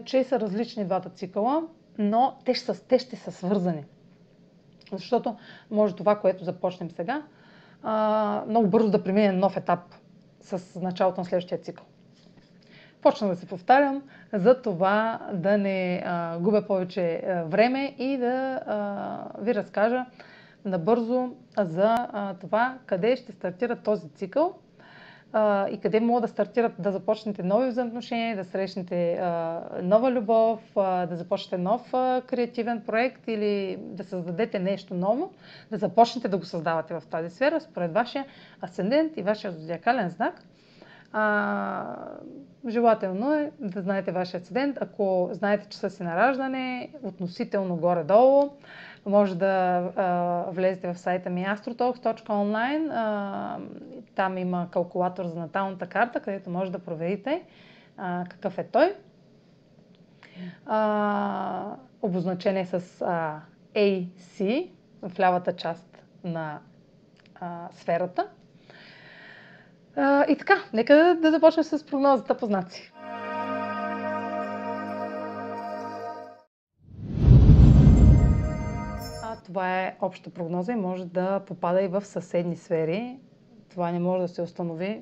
[0.06, 1.64] че са различни двата цикъла,
[1.98, 3.86] но те ще, те ще са свързани.
[4.92, 5.36] Защото
[5.72, 7.24] може това, което започнем сега,
[8.48, 9.80] много бързо да премине нов етап
[10.42, 11.86] с началото на следващия цикъл.
[13.02, 16.04] Почна да се повтарям, за това да не
[16.40, 18.60] губя повече време и да
[19.40, 20.06] ви разкажа
[20.66, 22.08] набързо за
[22.42, 24.54] това къде ще стартира този цикъл
[25.34, 30.60] а, и къде могат да стартират да започнете нови взаимоотношения, да срещнете а, нова любов,
[30.76, 35.32] а, да започнете нов а, креативен проект или да създадете нещо ново,
[35.72, 38.26] да започнете да го създавате в тази сфера според вашия
[38.62, 40.44] асцендент и вашия зодиакален знак.
[41.14, 41.96] А,
[42.68, 44.78] желателно е да знаете вашия асцендент.
[44.82, 48.50] Ако знаете часа си на раждане, относително горе-долу,
[49.06, 52.90] може да а, влезете в сайта ми astrotalks.online.
[52.94, 53.58] А,
[54.16, 57.44] там има калкулатор за наталната карта, където може да проверите
[57.98, 58.96] а, какъв е той.
[60.66, 63.42] А, обозначение с а,
[63.76, 64.70] AC
[65.02, 66.60] в лявата част на
[67.40, 68.28] а, сферата.
[69.96, 72.48] А, и така, нека да, да започнем с прогнозата по
[79.52, 83.18] това е обща прогноза и може да попада и в съседни сфери.
[83.70, 85.02] Това не може да се установи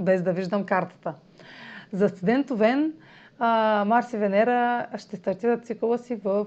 [0.00, 1.14] без да виждам картата.
[1.92, 2.92] За студент Овен,
[3.86, 6.46] Марс и Венера ще стартират цикъла си в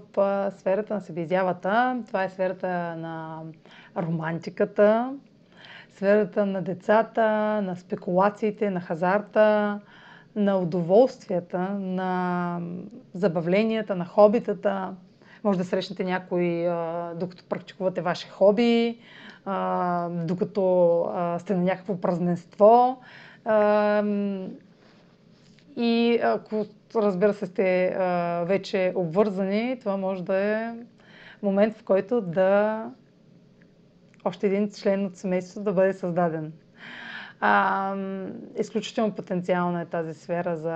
[0.57, 2.03] сферата на себеизявата.
[2.07, 3.41] Това е сферата на
[3.97, 5.13] романтиката,
[5.93, 7.21] сферата на децата,
[7.61, 9.79] на спекулациите, на хазарта,
[10.35, 12.59] на удоволствията, на
[13.13, 14.93] забавленията, на хобитата,
[15.43, 16.67] може да срещнете някой,
[17.15, 18.97] докато практикувате ваше хоби,
[20.09, 21.05] докато
[21.39, 23.01] сте на някакво празненство.
[25.75, 27.95] И ако, разбира се, сте
[28.45, 30.73] вече обвързани, това може да е
[31.43, 32.85] момент, в който да
[34.25, 36.53] още един член от семейството да бъде създаден.
[37.39, 37.95] А,
[38.59, 40.73] изключително потенциална е тази сфера за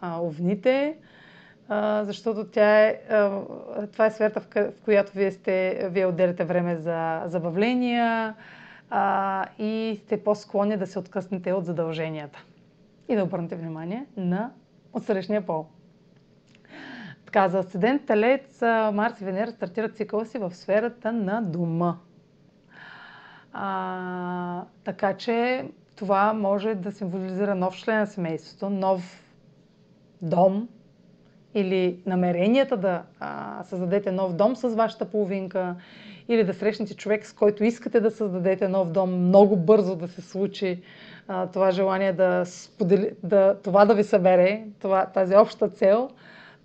[0.00, 0.96] а, овните
[2.02, 3.00] защото тя е,
[3.92, 8.34] това е сферата, в, която вие, сте, вие отделяте време за забавления
[8.90, 12.44] а, и сте по-склонни да се откъснете от задълженията
[13.08, 14.50] и да обърнете внимание на
[14.92, 15.66] отсрещния пол.
[17.24, 21.96] Така, за асцендент Телец, Марс и Венера стартират цикъла си в сферата на дома.
[23.52, 25.64] А, така че
[25.96, 29.24] това може да символизира нов член на семейството, нов
[30.22, 30.68] дом,
[31.54, 35.76] или намеренията да а, създадете нов дом с вашата половинка,
[36.28, 40.20] или да срещнете човек, с който искате да създадете нов дом, много бързо да се
[40.20, 40.82] случи
[41.28, 46.10] а, това желание да, сподели, да това да ви събере, това, тази обща цел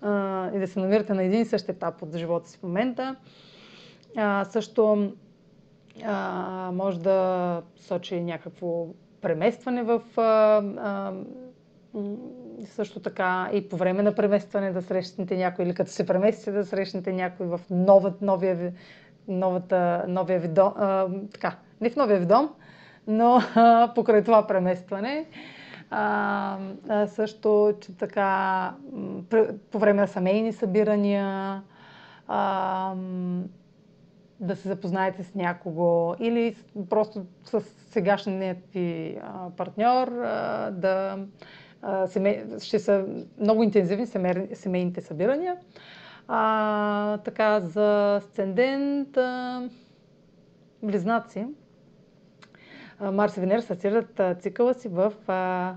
[0.01, 3.15] а, и да се намирате на един и същ етап от живота си в момента.
[4.17, 5.11] А, също
[6.03, 8.85] а, може да сочи някакво
[9.21, 10.21] преместване в а,
[10.77, 11.13] а,
[12.65, 16.65] също така и по време на преместване да срещнете някой или като се преместите да
[16.65, 18.73] срещнете някой в нова, новия,
[19.28, 22.49] новата, новия ви дом, а, така, не в новия ви дом,
[23.08, 25.25] но а, покрай това преместване.
[25.89, 26.58] А,
[26.89, 28.73] а, също, че така,
[29.71, 31.62] по време на семейни събирания,
[32.28, 32.93] а,
[34.39, 36.56] да се запознаете с някого или
[36.89, 39.17] просто с сегашният ви
[39.58, 40.08] партньор,
[40.71, 41.17] да
[42.07, 43.05] семей, ще са
[43.39, 45.57] много интензивни семей, семейните събирания.
[46.27, 49.69] А, така, за асцендент, а,
[50.83, 51.45] близнаци,
[52.99, 55.75] а, Марс и Венера стартират цикъла си в а,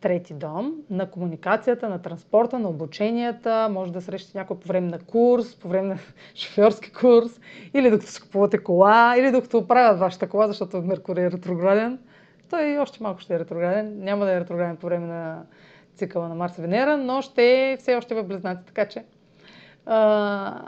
[0.00, 4.98] трети дом, на комуникацията, на транспорта, на обученията, може да срещате някой по време на
[4.98, 5.98] курс, по време на
[6.34, 7.40] шофьорски курс,
[7.74, 11.98] или докато си купувате кола, или докато оправят вашата кола, защото Меркурий е ретрограден.
[12.50, 14.04] Той още малко ще е ретрограден.
[14.04, 15.42] Няма да е ретрограден по време на
[15.94, 18.64] цикъла на Марс и Венера, но ще е все още в Близнаци.
[18.66, 19.04] Така че
[19.86, 20.62] а,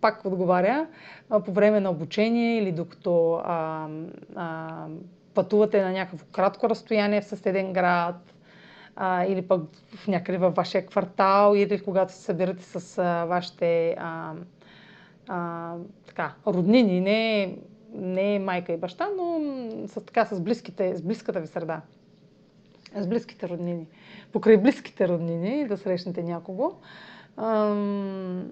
[0.00, 0.86] пак отговаря
[1.44, 3.88] по време на обучение или докато а,
[4.36, 4.86] а,
[5.34, 8.34] пътувате на някакво кратко разстояние в съседен град
[8.96, 9.60] а, или пък
[9.96, 14.32] в някъде във вашия квартал или когато се събирате с а, вашите а,
[15.28, 15.74] а,
[16.06, 17.56] така, роднини, не,
[17.94, 19.40] не майка и баща, но
[19.86, 21.82] с, така, с, близките, с близката ви среда,
[22.96, 23.86] с близките роднини.
[24.32, 26.72] Покрай близките роднини да срещнете някого.
[27.36, 28.50] Ам,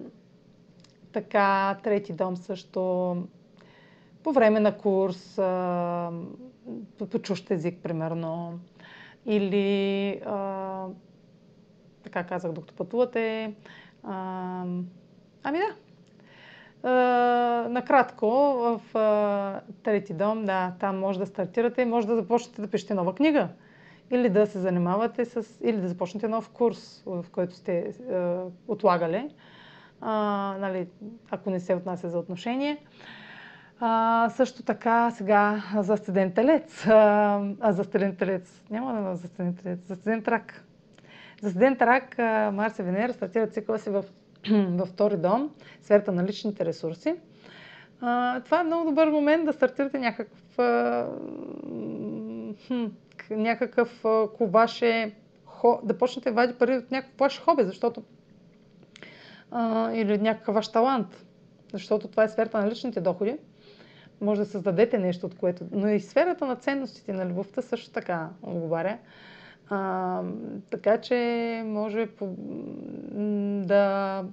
[1.11, 3.17] така, трети дом също
[4.23, 6.11] по време на курс, а,
[6.97, 8.59] по чущ език, примерно,
[9.25, 10.85] или, а,
[12.03, 13.53] така казах, докато пътувате.
[14.03, 14.61] А,
[15.43, 15.75] ами да.
[17.69, 22.93] Накратко, в а, трети дом, да, там може да стартирате, може да започнете да пишете
[22.93, 23.47] нова книга.
[24.11, 27.79] Или да се занимавате с, или да започнете нов курс, в който сте
[28.11, 29.29] а, отлагали,
[30.01, 30.11] а,
[30.59, 30.87] нали,
[31.31, 32.77] ако не се отнася за отношение.
[33.79, 36.87] А, също така сега за студент телец.
[36.87, 38.23] А, а за студент.
[38.69, 39.61] Няма да за студент.
[39.87, 40.65] За студент рак.
[41.41, 42.17] За студент рак
[42.53, 44.03] Марс и Венера стартират цикъла си в,
[44.51, 45.51] във втори дом,
[45.81, 47.15] сферата на личните ресурси.
[48.01, 51.07] А, това е много добър момент да стартирате някакъв, а,
[52.67, 52.85] хм,
[53.29, 58.03] някакъв ако ваше, хо, да почнете вади пари от някакво ваше хоби, защото
[59.51, 61.25] а, или от някакъв ваш талант,
[61.73, 63.37] защото това е сферата на личните доходи
[64.21, 65.65] може да създадете нещо, от което...
[65.71, 68.97] Но и сферата на ценностите на любовта също така отговаря.
[69.73, 70.21] А,
[70.69, 71.15] така че
[71.65, 72.35] може по,
[73.65, 74.23] да,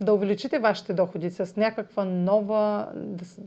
[0.00, 2.88] да увеличите вашите доходи с някаква нова,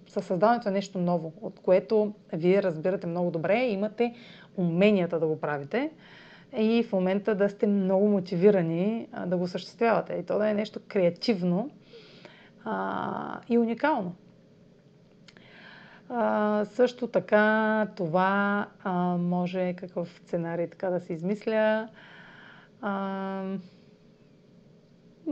[0.07, 4.13] със създаването на нещо ново, от което вие разбирате много добре и имате
[4.57, 5.91] уменията да го правите
[6.57, 10.13] и в момента да сте много мотивирани да го осъществявате.
[10.13, 11.69] И то да е нещо креативно
[12.65, 14.15] а, и уникално.
[16.09, 21.87] А, също така това а, може какъв сценарий така да се измисля.
[22.81, 23.43] А,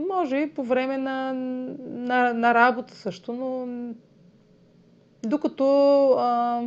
[0.08, 1.32] може и по време на,
[1.78, 3.68] на, на работа също, но
[5.22, 6.62] докато, а,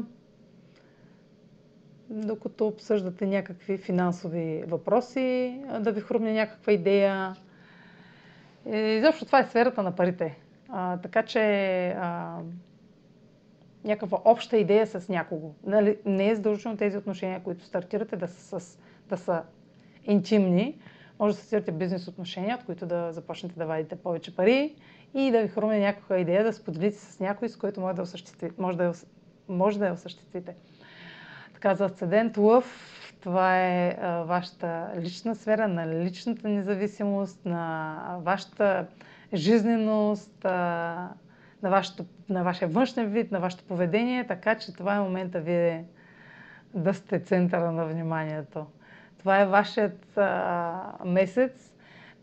[2.09, 7.35] докато обсъждате някакви финансови въпроси, да ви хрумне някаква идея.
[8.65, 10.39] И, защото това е сферата на парите.
[10.69, 11.39] А, така че
[11.87, 12.37] а,
[13.83, 15.53] някаква обща идея с някого.
[15.65, 19.43] Нали, не е задължително тези отношения, които стартирате, да са, с, да са
[20.05, 20.77] интимни.
[21.19, 24.75] Може да стартирате бизнес отношения, от които да започнете да вадите повече пари
[25.13, 28.51] и да ви хрумне някаква идея да споделите с някой, с който може да, осъществи,
[28.57, 28.93] може да,
[29.49, 30.55] може да я осъществите.
[31.53, 32.65] Така, за асцендент Лъв,
[33.21, 38.85] това е а, вашата лична сфера на личната независимост, на вашата
[39.33, 41.09] жизненост, а,
[41.63, 45.85] на, вашето, на вашия външен вид, на вашето поведение, така че това е момента вие
[46.73, 48.65] да сте центъра на вниманието.
[49.19, 51.73] Това е вашият а, месец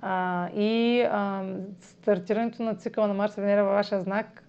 [0.01, 1.45] а, и а,
[1.81, 4.45] стартирането на цикъла на Марс и Венера във вашия знак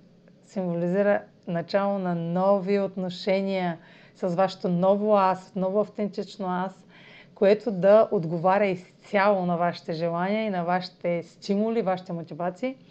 [0.46, 3.78] символизира начало на нови отношения
[4.16, 6.86] с вашето ново аз, ново автентично аз,
[7.36, 12.76] което да отговаря изцяло на вашите желания и на вашите стимули, вашите мотивации–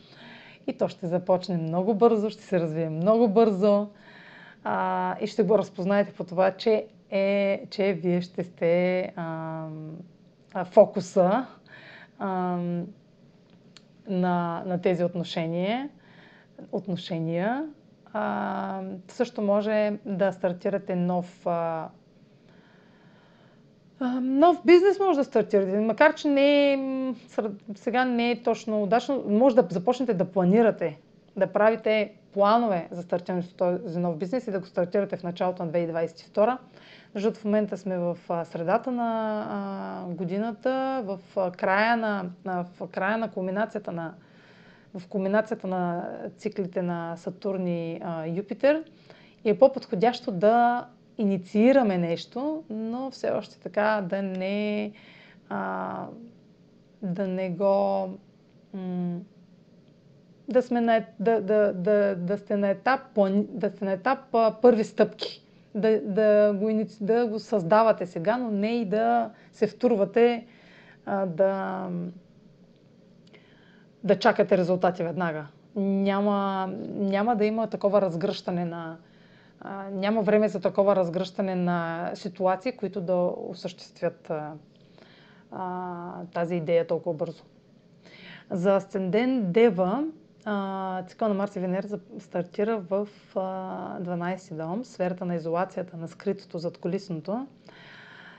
[0.67, 3.89] и то ще започне много бързо, ще се развие много бързо
[4.65, 9.67] а, и ще го разпознаете по това, че, е, че вие ще сте а,
[10.55, 11.47] а, фокуса
[12.19, 12.29] а,
[14.09, 15.89] на, на тези отношения.
[16.73, 17.67] отношения.
[18.13, 21.89] А, също може да стартирате нов а,
[24.21, 26.79] Нов бизнес може да стартирате, макар че не е,
[27.75, 29.25] сега не е точно удачно.
[29.29, 30.99] Може да започнете да планирате,
[31.37, 35.73] да правите планове за стартирането този нов бизнес и да го стартирате в началото на
[35.73, 36.59] 2022.
[37.15, 43.93] Защото в момента сме в средата на годината, в края на, в края на кулминацията
[43.93, 44.15] на,
[44.95, 48.85] в кулминацията на циклите на Сатурн и Юпитер
[49.45, 50.87] и е по-подходящо да
[51.19, 54.93] инициираме нещо, но все още така да не,
[55.49, 56.07] а,
[57.03, 58.11] да не го.
[58.75, 59.21] М-
[60.49, 63.01] да, сме на, да, да, да, да сте на етап,
[63.33, 65.43] да сте на етап а, първи стъпки.
[65.75, 70.47] да, да, го, да го създавате сега, но не и да се втурвате
[71.07, 71.89] а, да,
[74.05, 75.47] да чакате резултати веднага.
[75.77, 78.97] Няма, няма да има такова разгръщане на.
[79.91, 84.33] Няма време за такова разгръщане на ситуации, които да осъществят
[86.35, 87.43] тази идея толкова бързо.
[88.51, 90.05] За Асцендент Дева,
[91.09, 91.89] цикъл на Марс и Венера
[92.19, 97.47] стартира в 12 дом, сферата на изолацията, на скритото, зад колисното.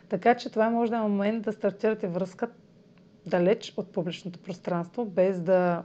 [0.09, 2.49] Така че това може да е момент да стартирате връзка
[3.25, 5.83] далеч от публичното пространство, без да.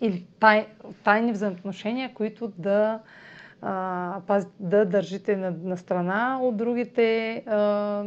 [0.00, 0.66] или тай,
[1.04, 3.00] тайни взаимоотношения, които да,
[3.64, 8.04] а, да държите на, на страна от другите, а,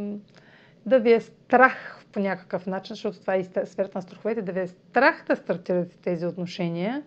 [0.86, 4.60] да ви е страх по някакъв начин, защото това е сферата на страховете, да ви
[4.60, 7.02] е страх да стартирате тези отношения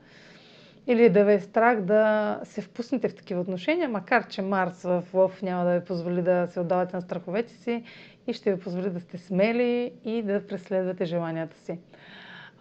[0.88, 5.04] или да ви е страх да се впуснете в такива отношения, макар че Марс в
[5.14, 7.84] Лъв няма да ви позволи да се отдавате на страховете си
[8.28, 11.80] и ще ви позволи да сте смели и да преследвате желанията си.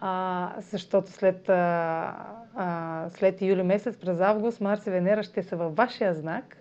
[0.03, 2.15] А, защото след, а,
[2.55, 6.57] а, след юли месец, през август, Марс и Венера ще са във вашия знак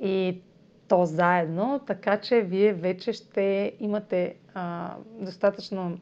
[0.00, 0.40] и
[0.88, 5.98] то заедно, така че вие вече ще имате а, достатъчно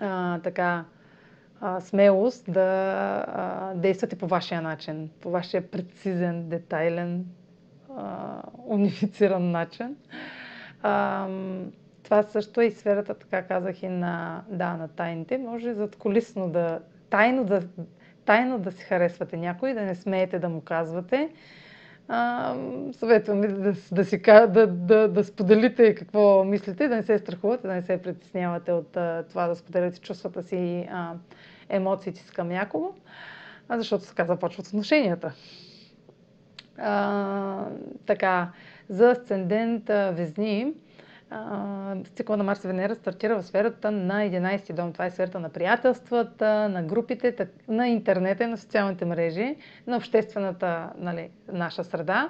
[0.00, 0.84] а, така
[1.60, 2.60] а, смелост да
[3.28, 7.26] а, действате по вашия начин, по вашия прецизен, детайлен,
[7.96, 9.96] а, унифициран начин.
[10.82, 11.28] А,
[12.04, 15.38] това също е и сферата, така казах и на, да, на тайните.
[15.38, 16.80] Може зад колисно да,
[17.10, 17.62] тайно да,
[18.24, 21.30] тайно да си харесвате някой, да не смеете да му казвате.
[22.08, 22.54] А,
[22.92, 27.66] съветвам ви да, да, си, да, да, да споделите какво мислите, да не се страхувате,
[27.66, 30.86] да не се притеснявате от а, това да споделите чувствата си и
[31.68, 32.94] емоциите си към някого,
[33.68, 35.32] а защото така започват отношенията.
[36.78, 37.66] А,
[38.06, 38.52] така,
[38.88, 40.74] за асцендент Везни,
[42.16, 44.92] цикъл на Марс и Венера стартира в сферата на 11 дом.
[44.92, 49.56] Това е сферата на приятелствата, на групите, на интернета и на социалните мрежи,
[49.86, 52.28] на обществената нали, наша среда.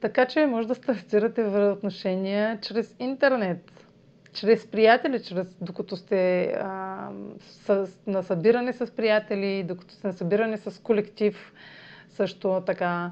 [0.00, 3.86] Така че може да стартирате в отношения чрез интернет,
[4.32, 7.08] чрез приятели, чрез, докато сте а,
[7.40, 11.52] с, на събиране с приятели, докато сте на събиране с колектив,
[12.08, 13.10] също така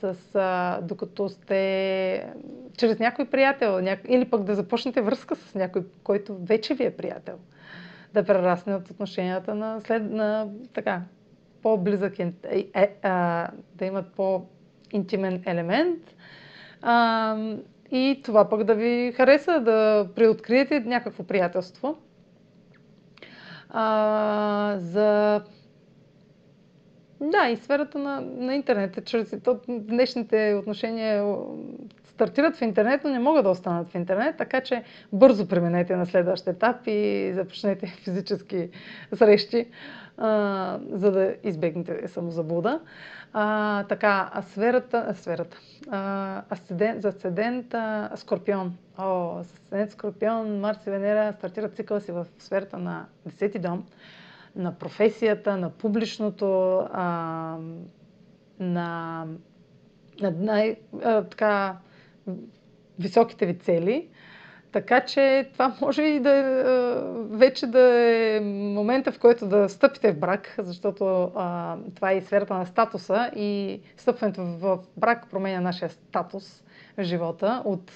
[0.00, 2.32] с, а, докато сте
[2.76, 3.96] чрез някой приятел, ня...
[4.08, 7.38] или пък да започнете връзка с някой, който вече ви е приятел.
[8.14, 11.02] Да прерасне от отношенията на, след, на така,
[11.62, 12.32] по-близък, е,
[12.74, 16.14] е, а, да имат по-интимен елемент.
[16.82, 17.36] А,
[17.90, 21.98] и това пък да ви хареса, да преоткриете някакво приятелство.
[23.70, 25.42] А, за
[27.20, 29.04] да, и сферата на, на интернет.
[29.04, 31.24] Чрез то, днешните отношения
[32.04, 36.06] стартират в интернет, но не могат да останат в интернет, така че бързо преминете на
[36.06, 38.68] следващ етап и започнете физически
[39.14, 39.66] срещи,
[40.16, 42.80] а, за да избегнете самозаблуда.
[43.32, 45.58] А, така, а сферата, а сферата,
[45.90, 48.76] а, асцендент, за асцендент а, Скорпион.
[48.98, 53.84] О, асцендент Скорпион, Марс и Венера стартират цикъла си в сферата на 10 дом
[54.56, 57.56] на професията, на публичното, а,
[58.60, 59.26] на,
[60.20, 61.76] на най, а, така,
[62.98, 64.08] високите ви цели.
[64.72, 66.32] Така че това може и да
[67.30, 72.20] вече да е момента, в който да стъпите в брак, защото а, това е и
[72.22, 76.62] сферата на статуса и стъпването в брак променя нашия статус
[76.98, 77.92] в живота от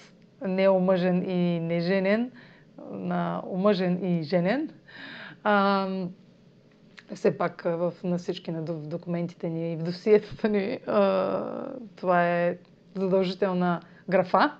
[0.46, 2.30] неомъжен и неженен
[2.90, 4.70] на омъжен и женен.
[5.44, 5.88] А,
[7.14, 11.42] все пак в, на всички на документите ни и в досиетата ни а,
[11.96, 12.56] това е
[12.94, 14.52] задължителна графа,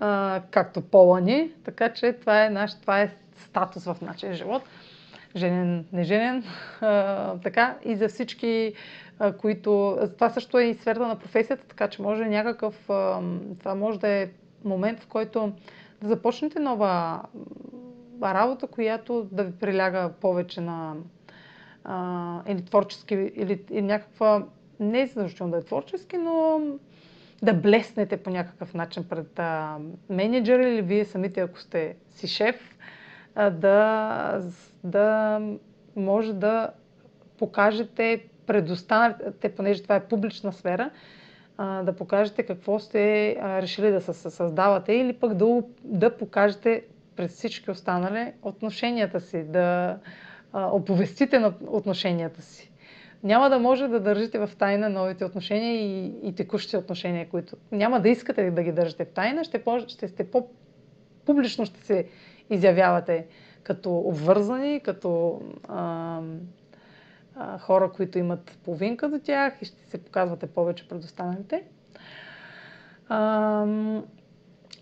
[0.00, 4.62] а, както пола ни, така че това е, наш, това е статус в нашия живот.
[5.36, 6.44] Женен, неженен,
[6.80, 8.74] а, така и за всички,
[9.18, 9.98] а, които...
[10.14, 12.90] Това също е и сферата на професията, така че може някакъв...
[12.90, 13.20] А,
[13.58, 14.28] това може да е
[14.64, 15.52] момент, в който
[16.02, 17.22] да започнете нова
[18.22, 20.94] работа, която да ви приляга повече на
[22.48, 24.46] или творчески, или, или някаква,
[24.80, 26.60] не е задължително да е творчески, но
[27.42, 29.78] да блеснете по някакъв начин пред а,
[30.10, 32.78] менеджер или вие самите, ако сте си шеф,
[33.34, 34.40] а, да,
[34.84, 35.40] да
[35.96, 36.70] може да
[37.38, 40.90] покажете, предоставяте, понеже това е публична сфера,
[41.56, 46.84] а, да покажете какво сте а, решили да се създавате или пък да, да покажете
[47.16, 49.98] пред всички останали отношенията си, да,
[50.54, 52.70] оповестите на отношенията си.
[53.22, 58.00] няма да може да държите в тайна новите отношения и, и текущите отношения, които няма
[58.00, 62.06] да искате да ги държите в тайна, ще, по, ще сте по-публично ще се
[62.50, 63.26] изявявате
[63.62, 66.20] като обвързани, като а,
[67.36, 71.62] а, хора, които имат половинка до тях и ще се показвате повече пред останалите.
[73.08, 73.66] А,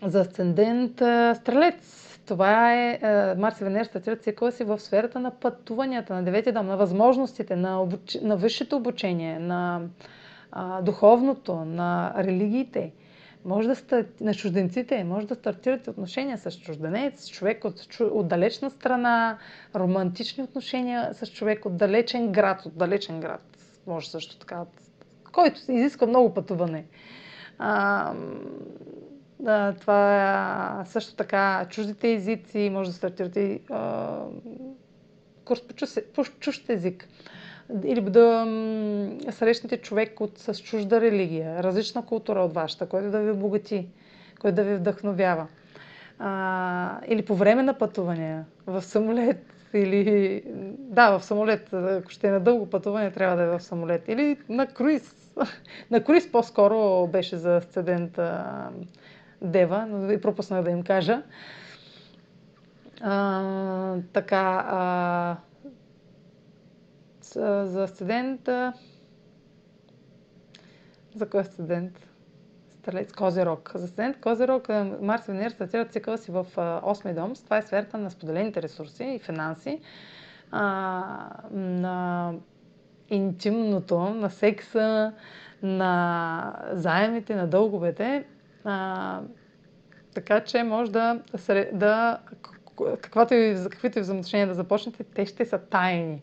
[0.05, 0.95] за асцендент
[1.37, 2.12] Стрелец.
[2.25, 2.99] Това е
[3.37, 7.55] Марс и Венера стартират цикъла си в сферата на пътуванията, на девети дом, на възможностите,
[7.55, 8.17] на, обуч...
[8.21, 9.81] на висшето обучение, на
[10.51, 12.91] а, духовното, на религиите.
[13.45, 14.05] Може да стар...
[14.21, 19.37] на чужденците, може да стартирате отношения с чужденец, с човек от, от далечна страна,
[19.75, 23.41] романтични отношения с човек от далечен град, от далечен град.
[23.87, 24.65] Може също така,
[25.33, 26.85] който изисква много пътуване.
[27.57, 28.13] А,
[29.43, 34.17] да, това също така чуждите езици, може да стартирате а,
[35.45, 37.07] курс по, чуж, по чужд език.
[37.83, 43.19] Или да м- срещнете човек от, с чужда религия, различна култура от вашата, който да
[43.19, 43.87] ви обогати,
[44.41, 45.47] който да ви вдъхновява.
[46.19, 50.43] А, или по време на пътувания, в самолет, или...
[50.77, 51.73] Да, в самолет.
[51.73, 54.07] Ако ще е на дълго пътуване, трябва да е в самолет.
[54.07, 55.15] Или на круиз.
[55.91, 58.19] на круиз по-скоро беше за асцендент
[59.43, 61.23] Дева, но ви пропуснах да им кажа.
[63.01, 65.37] А, така, а,
[67.65, 68.49] за асцендент...
[71.15, 72.07] За кой асцендент?
[72.69, 73.71] Стрелец, Козирог.
[73.75, 74.69] За асцендент Козирог,
[75.01, 77.33] Марс и Венера стартират цикъла си в 8 дом.
[77.33, 79.81] Това е сферата на споделените ресурси и финанси,
[80.51, 82.33] а, на
[83.09, 85.13] интимното, на секса,
[85.63, 88.25] на заемите, на дълговете.
[88.63, 89.19] А,
[90.13, 91.19] така че може да,
[91.73, 92.19] да
[93.01, 96.21] каквато и, каквито и взаимоотношения да започнете, те ще са тайни.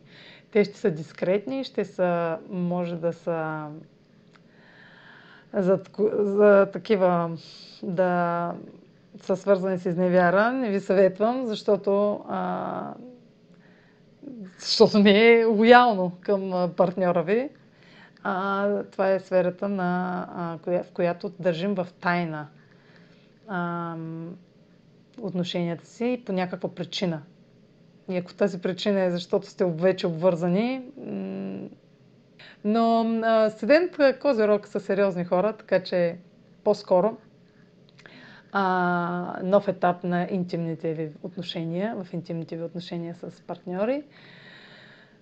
[0.51, 3.67] Те ще са дискретни, ще са, може да са
[5.53, 5.81] за,
[6.13, 7.31] за такива
[7.83, 8.53] да
[9.23, 10.53] са свързани с изневяра.
[10.53, 12.95] Не ви съветвам, защото, а,
[14.59, 17.49] защото не е лоялно към партньора ви.
[18.23, 22.47] А, това е сферата, на, а, коя, в която държим в тайна
[23.49, 23.97] а,
[25.21, 27.23] отношенията си по някаква причина.
[28.09, 30.83] И ако тази причина е защото сте вече обвързани,
[32.65, 33.05] но
[33.51, 36.17] студент Козирог са сериозни хора, така че
[36.65, 37.17] по-скоро
[38.53, 44.03] а, нов етап на интимните ви отношения, в интимните ви отношения с партньори,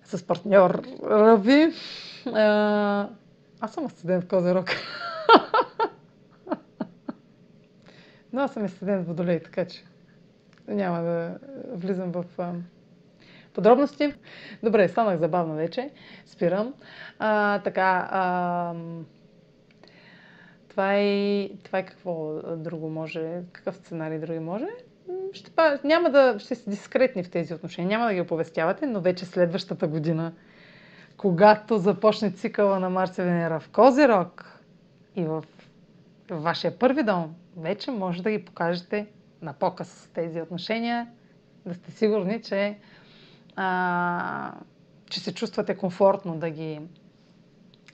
[0.09, 0.81] с партньора
[1.37, 1.73] ви.
[3.61, 4.69] Аз съм студент Козирог.
[8.33, 9.83] Но аз съм и студент водолей, така че
[10.67, 11.37] няма да
[11.71, 12.25] влизам в
[13.53, 14.13] подробности.
[14.63, 15.89] Добре, станах забавно вече.
[16.25, 16.73] Спирам.
[17.19, 18.73] А, така, а,
[20.69, 24.67] това е, това е какво друго може, какъв сценарий други може.
[25.33, 25.51] Ще,
[25.83, 29.87] няма да, ще сте дискретни в тези отношения, няма да ги оповестявате, но вече следващата
[29.87, 30.33] година,
[31.17, 34.59] когато започне цикъла на Марс и Венера в Козирог
[35.15, 35.43] и в
[36.29, 39.07] вашия първи дом, вече може да ги покажете
[39.41, 41.07] на показ тези отношения,
[41.65, 42.77] да сте сигурни, че,
[43.55, 44.53] а,
[45.09, 46.81] че се чувствате комфортно да ги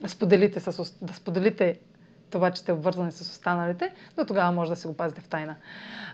[0.06, 1.78] споделите, с, да споделите
[2.30, 5.56] това, че сте обвързани с останалите, но тогава може да се го пазите в тайна.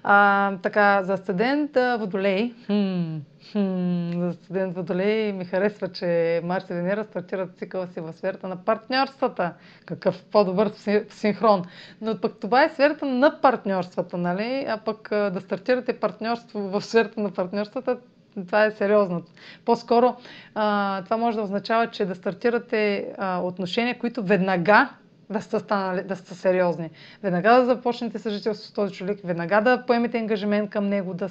[0.02, 3.16] А, така, за студент Водолей, хм,
[3.52, 8.48] хм, за студент Водолей ми харесва, че Марс и Венера стартират цикъла си в сферата
[8.48, 9.54] на партньорствата.
[9.86, 10.70] Какъв по-добър
[11.08, 11.64] синхрон.
[12.00, 14.66] Но пък това е сферата на партньорствата, нали?
[14.68, 17.98] А пък да стартирате партньорство в сферата на партньорствата,
[18.46, 19.22] това е сериозно.
[19.64, 20.16] По-скоро
[20.54, 24.90] а, това може да означава, че да стартирате а, отношения, които веднага
[25.30, 26.90] да сте, станали, да сте сериозни.
[27.22, 31.28] Веднага да започнете съжителство с този човек, веднага да поемете ангажимент към него, да,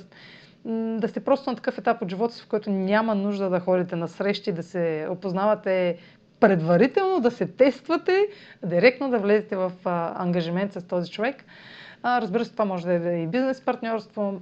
[1.00, 3.96] да сте просто на такъв етап от живота си, в който няма нужда да ходите
[3.96, 5.98] на срещи, да се опознавате
[6.40, 8.28] предварително, да се тествате,
[8.66, 11.46] директно да влезете в а, ангажимент с този човек.
[12.04, 14.42] А, разбира се, това може да е и бизнес партньорство,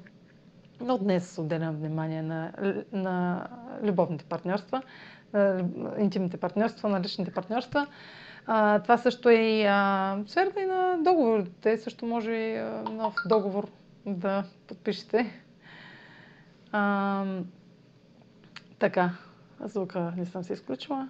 [0.82, 2.52] но днес отделям внимание на,
[2.92, 3.48] на
[3.84, 4.82] любовните партньорства,
[5.34, 5.64] на
[6.00, 7.88] интимните партньорства, на личните партньорства.
[8.48, 11.44] А, това също е и а, сферата и на договор.
[11.62, 13.68] Те също може и а, нов договор
[14.06, 15.42] да подпишете.
[16.72, 17.26] А,
[18.80, 19.12] така,
[19.66, 21.10] звука не съм се изключила.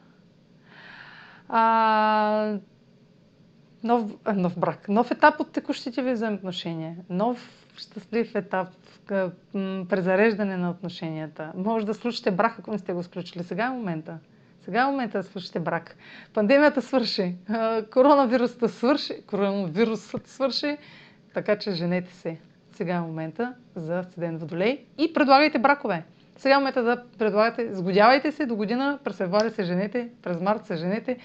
[1.49, 2.57] А,
[3.83, 4.89] нов, нов брак.
[4.89, 6.95] Нов етап от текущите ви взаимоотношения.
[7.09, 8.67] Нов щастлив етап,
[9.89, 11.51] презареждане на отношенията.
[11.55, 13.43] Може да случите брак, ако не сте го сключили.
[13.43, 14.17] Сега е момента.
[14.61, 15.95] Сега е момента да свършите брак.
[16.33, 17.35] Пандемията свърши.
[17.93, 19.13] Коронавирусът свърши.
[19.27, 20.77] Коронавирусът свърши.
[21.33, 22.37] Така че женете се.
[22.71, 26.03] Сега е момента за седен водолей и предлагайте бракове.
[26.37, 30.65] Сега е момента да предлагате, сгодявайте се до година, през февруари се женете, през март
[30.65, 31.17] се женете,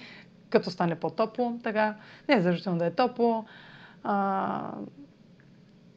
[0.49, 1.95] като стане по-топло, така.
[2.29, 3.45] Не е задължително да е топло.
[4.03, 4.71] А,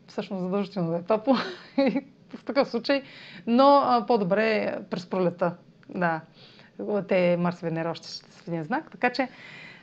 [0.06, 1.34] всъщност задължително да е топло
[2.34, 3.02] в такъв случай,
[3.46, 5.54] но а, по-добре през пролета.
[5.88, 6.20] Да.
[7.08, 9.28] Те Марс и Венера още ще са в един знак, така че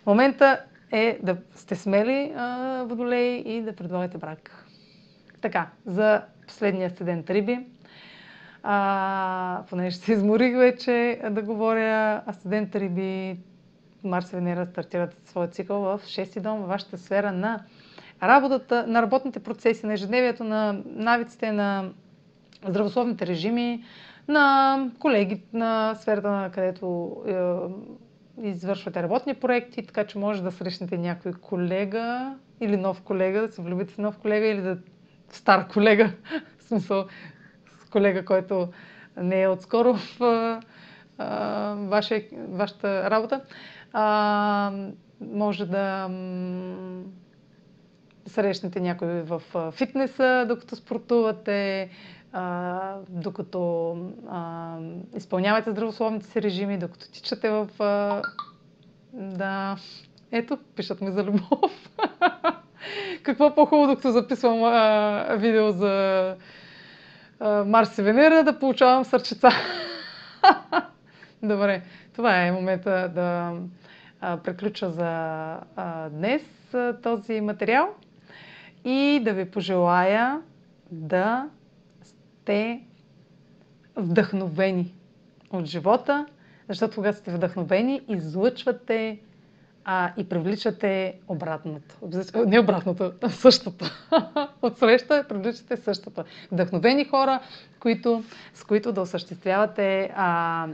[0.06, 0.60] момента
[0.92, 4.66] е да сте смели а, водолей и да предлагате брак.
[5.42, 7.60] Така, за последния студент Риби.
[8.64, 13.38] А, понеже се изморих вече да говоря, а студент Риби,
[14.04, 17.64] Марс и Венера стартират своя цикъл в 6 дом, в вашата сфера на
[18.24, 21.90] работата, на работните процеси, на ежедневието, на навиците, на
[22.68, 23.84] здравословните режими,
[24.28, 27.34] на колеги на сферата, на където е,
[28.42, 33.62] извършвате работни проекти, така че може да срещнете някой колега или нов колега, да се
[33.62, 34.78] влюбите в нов колега или да
[35.30, 36.12] стар колега,
[36.58, 37.06] в смисъл
[37.80, 38.68] с колега, който
[39.18, 40.60] не е отскоро в а,
[41.78, 43.42] ваша, вашата работа.
[43.94, 44.72] А,
[45.22, 46.10] може да
[48.26, 51.90] срещнете някой в фитнеса, докато спортувате,
[53.10, 53.96] докато
[54.30, 54.78] а,
[55.16, 57.68] изпълнявате здравословните си режими, докато тичате в...
[57.80, 58.22] А,
[59.14, 59.78] да,
[60.32, 61.90] ето, пишат ми за любов.
[63.24, 66.36] Какво по-хубаво, докато записвам а, видео за
[67.40, 69.50] а, Марс и Венера, да получавам сърчица.
[71.44, 71.82] Добре,
[72.16, 73.54] това е момента да
[74.22, 75.06] а, приключа за
[75.76, 77.90] а, днес а, този материал
[78.86, 80.42] и да ви пожелая
[80.92, 81.50] да
[82.46, 82.82] сте
[83.96, 84.94] вдъхновени
[85.52, 86.26] от живота,
[86.70, 89.20] защото когато сте вдъхновени, излъчвате
[89.86, 91.96] а, и привличате обратното.
[92.46, 93.86] Не обратното, а същото.
[94.62, 96.24] От среща привличате същото.
[96.52, 97.40] Вдъхновени хора,
[97.80, 98.24] които,
[98.54, 100.68] с които да осъществявате а,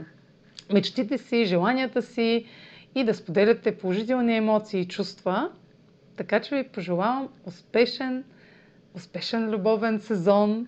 [0.72, 2.46] мечтите си, желанията си
[2.94, 5.50] и да споделяте положителни емоции и чувства.
[6.16, 8.24] Така че ви пожелавам успешен,
[8.94, 10.66] успешен любовен сезон.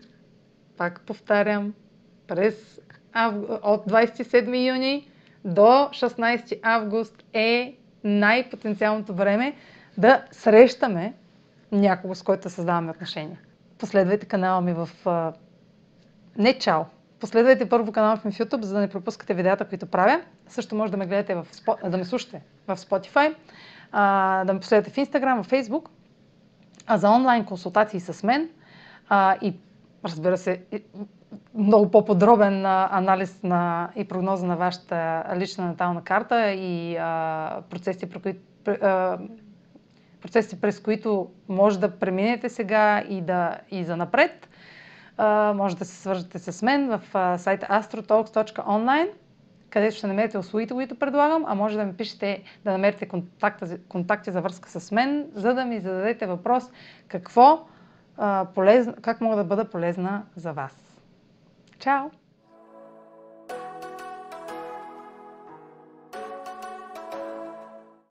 [0.76, 1.74] Пак повтарям,
[2.26, 2.80] през
[3.62, 5.10] от 27 юни
[5.44, 9.54] до 16 август е най-потенциалното време
[9.98, 11.14] да срещаме
[11.72, 13.38] някого, с който създаваме отношения.
[13.78, 14.88] Последвайте канала ми в...
[16.38, 16.82] Не чао!
[17.20, 20.20] Последвайте първо канала ми в YouTube, за да не пропускате видеята, които правя.
[20.48, 21.46] Също може да ме гледате в...
[21.90, 23.34] да ме слушате в Spotify,
[24.44, 25.88] да ме последвате в Instagram, в Facebook.
[26.86, 28.48] А за онлайн консултации с мен
[29.42, 29.54] и
[30.04, 30.62] разбира се,
[31.54, 38.18] много по-подробен анализ на, и прогноза на вашата лична натална карта и а, процеси, при
[38.18, 38.40] които,
[40.22, 44.48] процеси, през които може да преминете сега и, да, и за напред.
[45.54, 49.08] Може да се свържете с мен в а, сайта astrotalks.online,
[49.70, 53.08] където ще намерите услугите, които предлагам, а може да ми пишете да намерите
[53.88, 56.64] контакти за връзка с мен, за да ми зададете въпрос
[57.08, 57.66] какво
[58.54, 60.96] полезна, как мога да бъда полезна за вас.
[61.78, 62.10] Чао!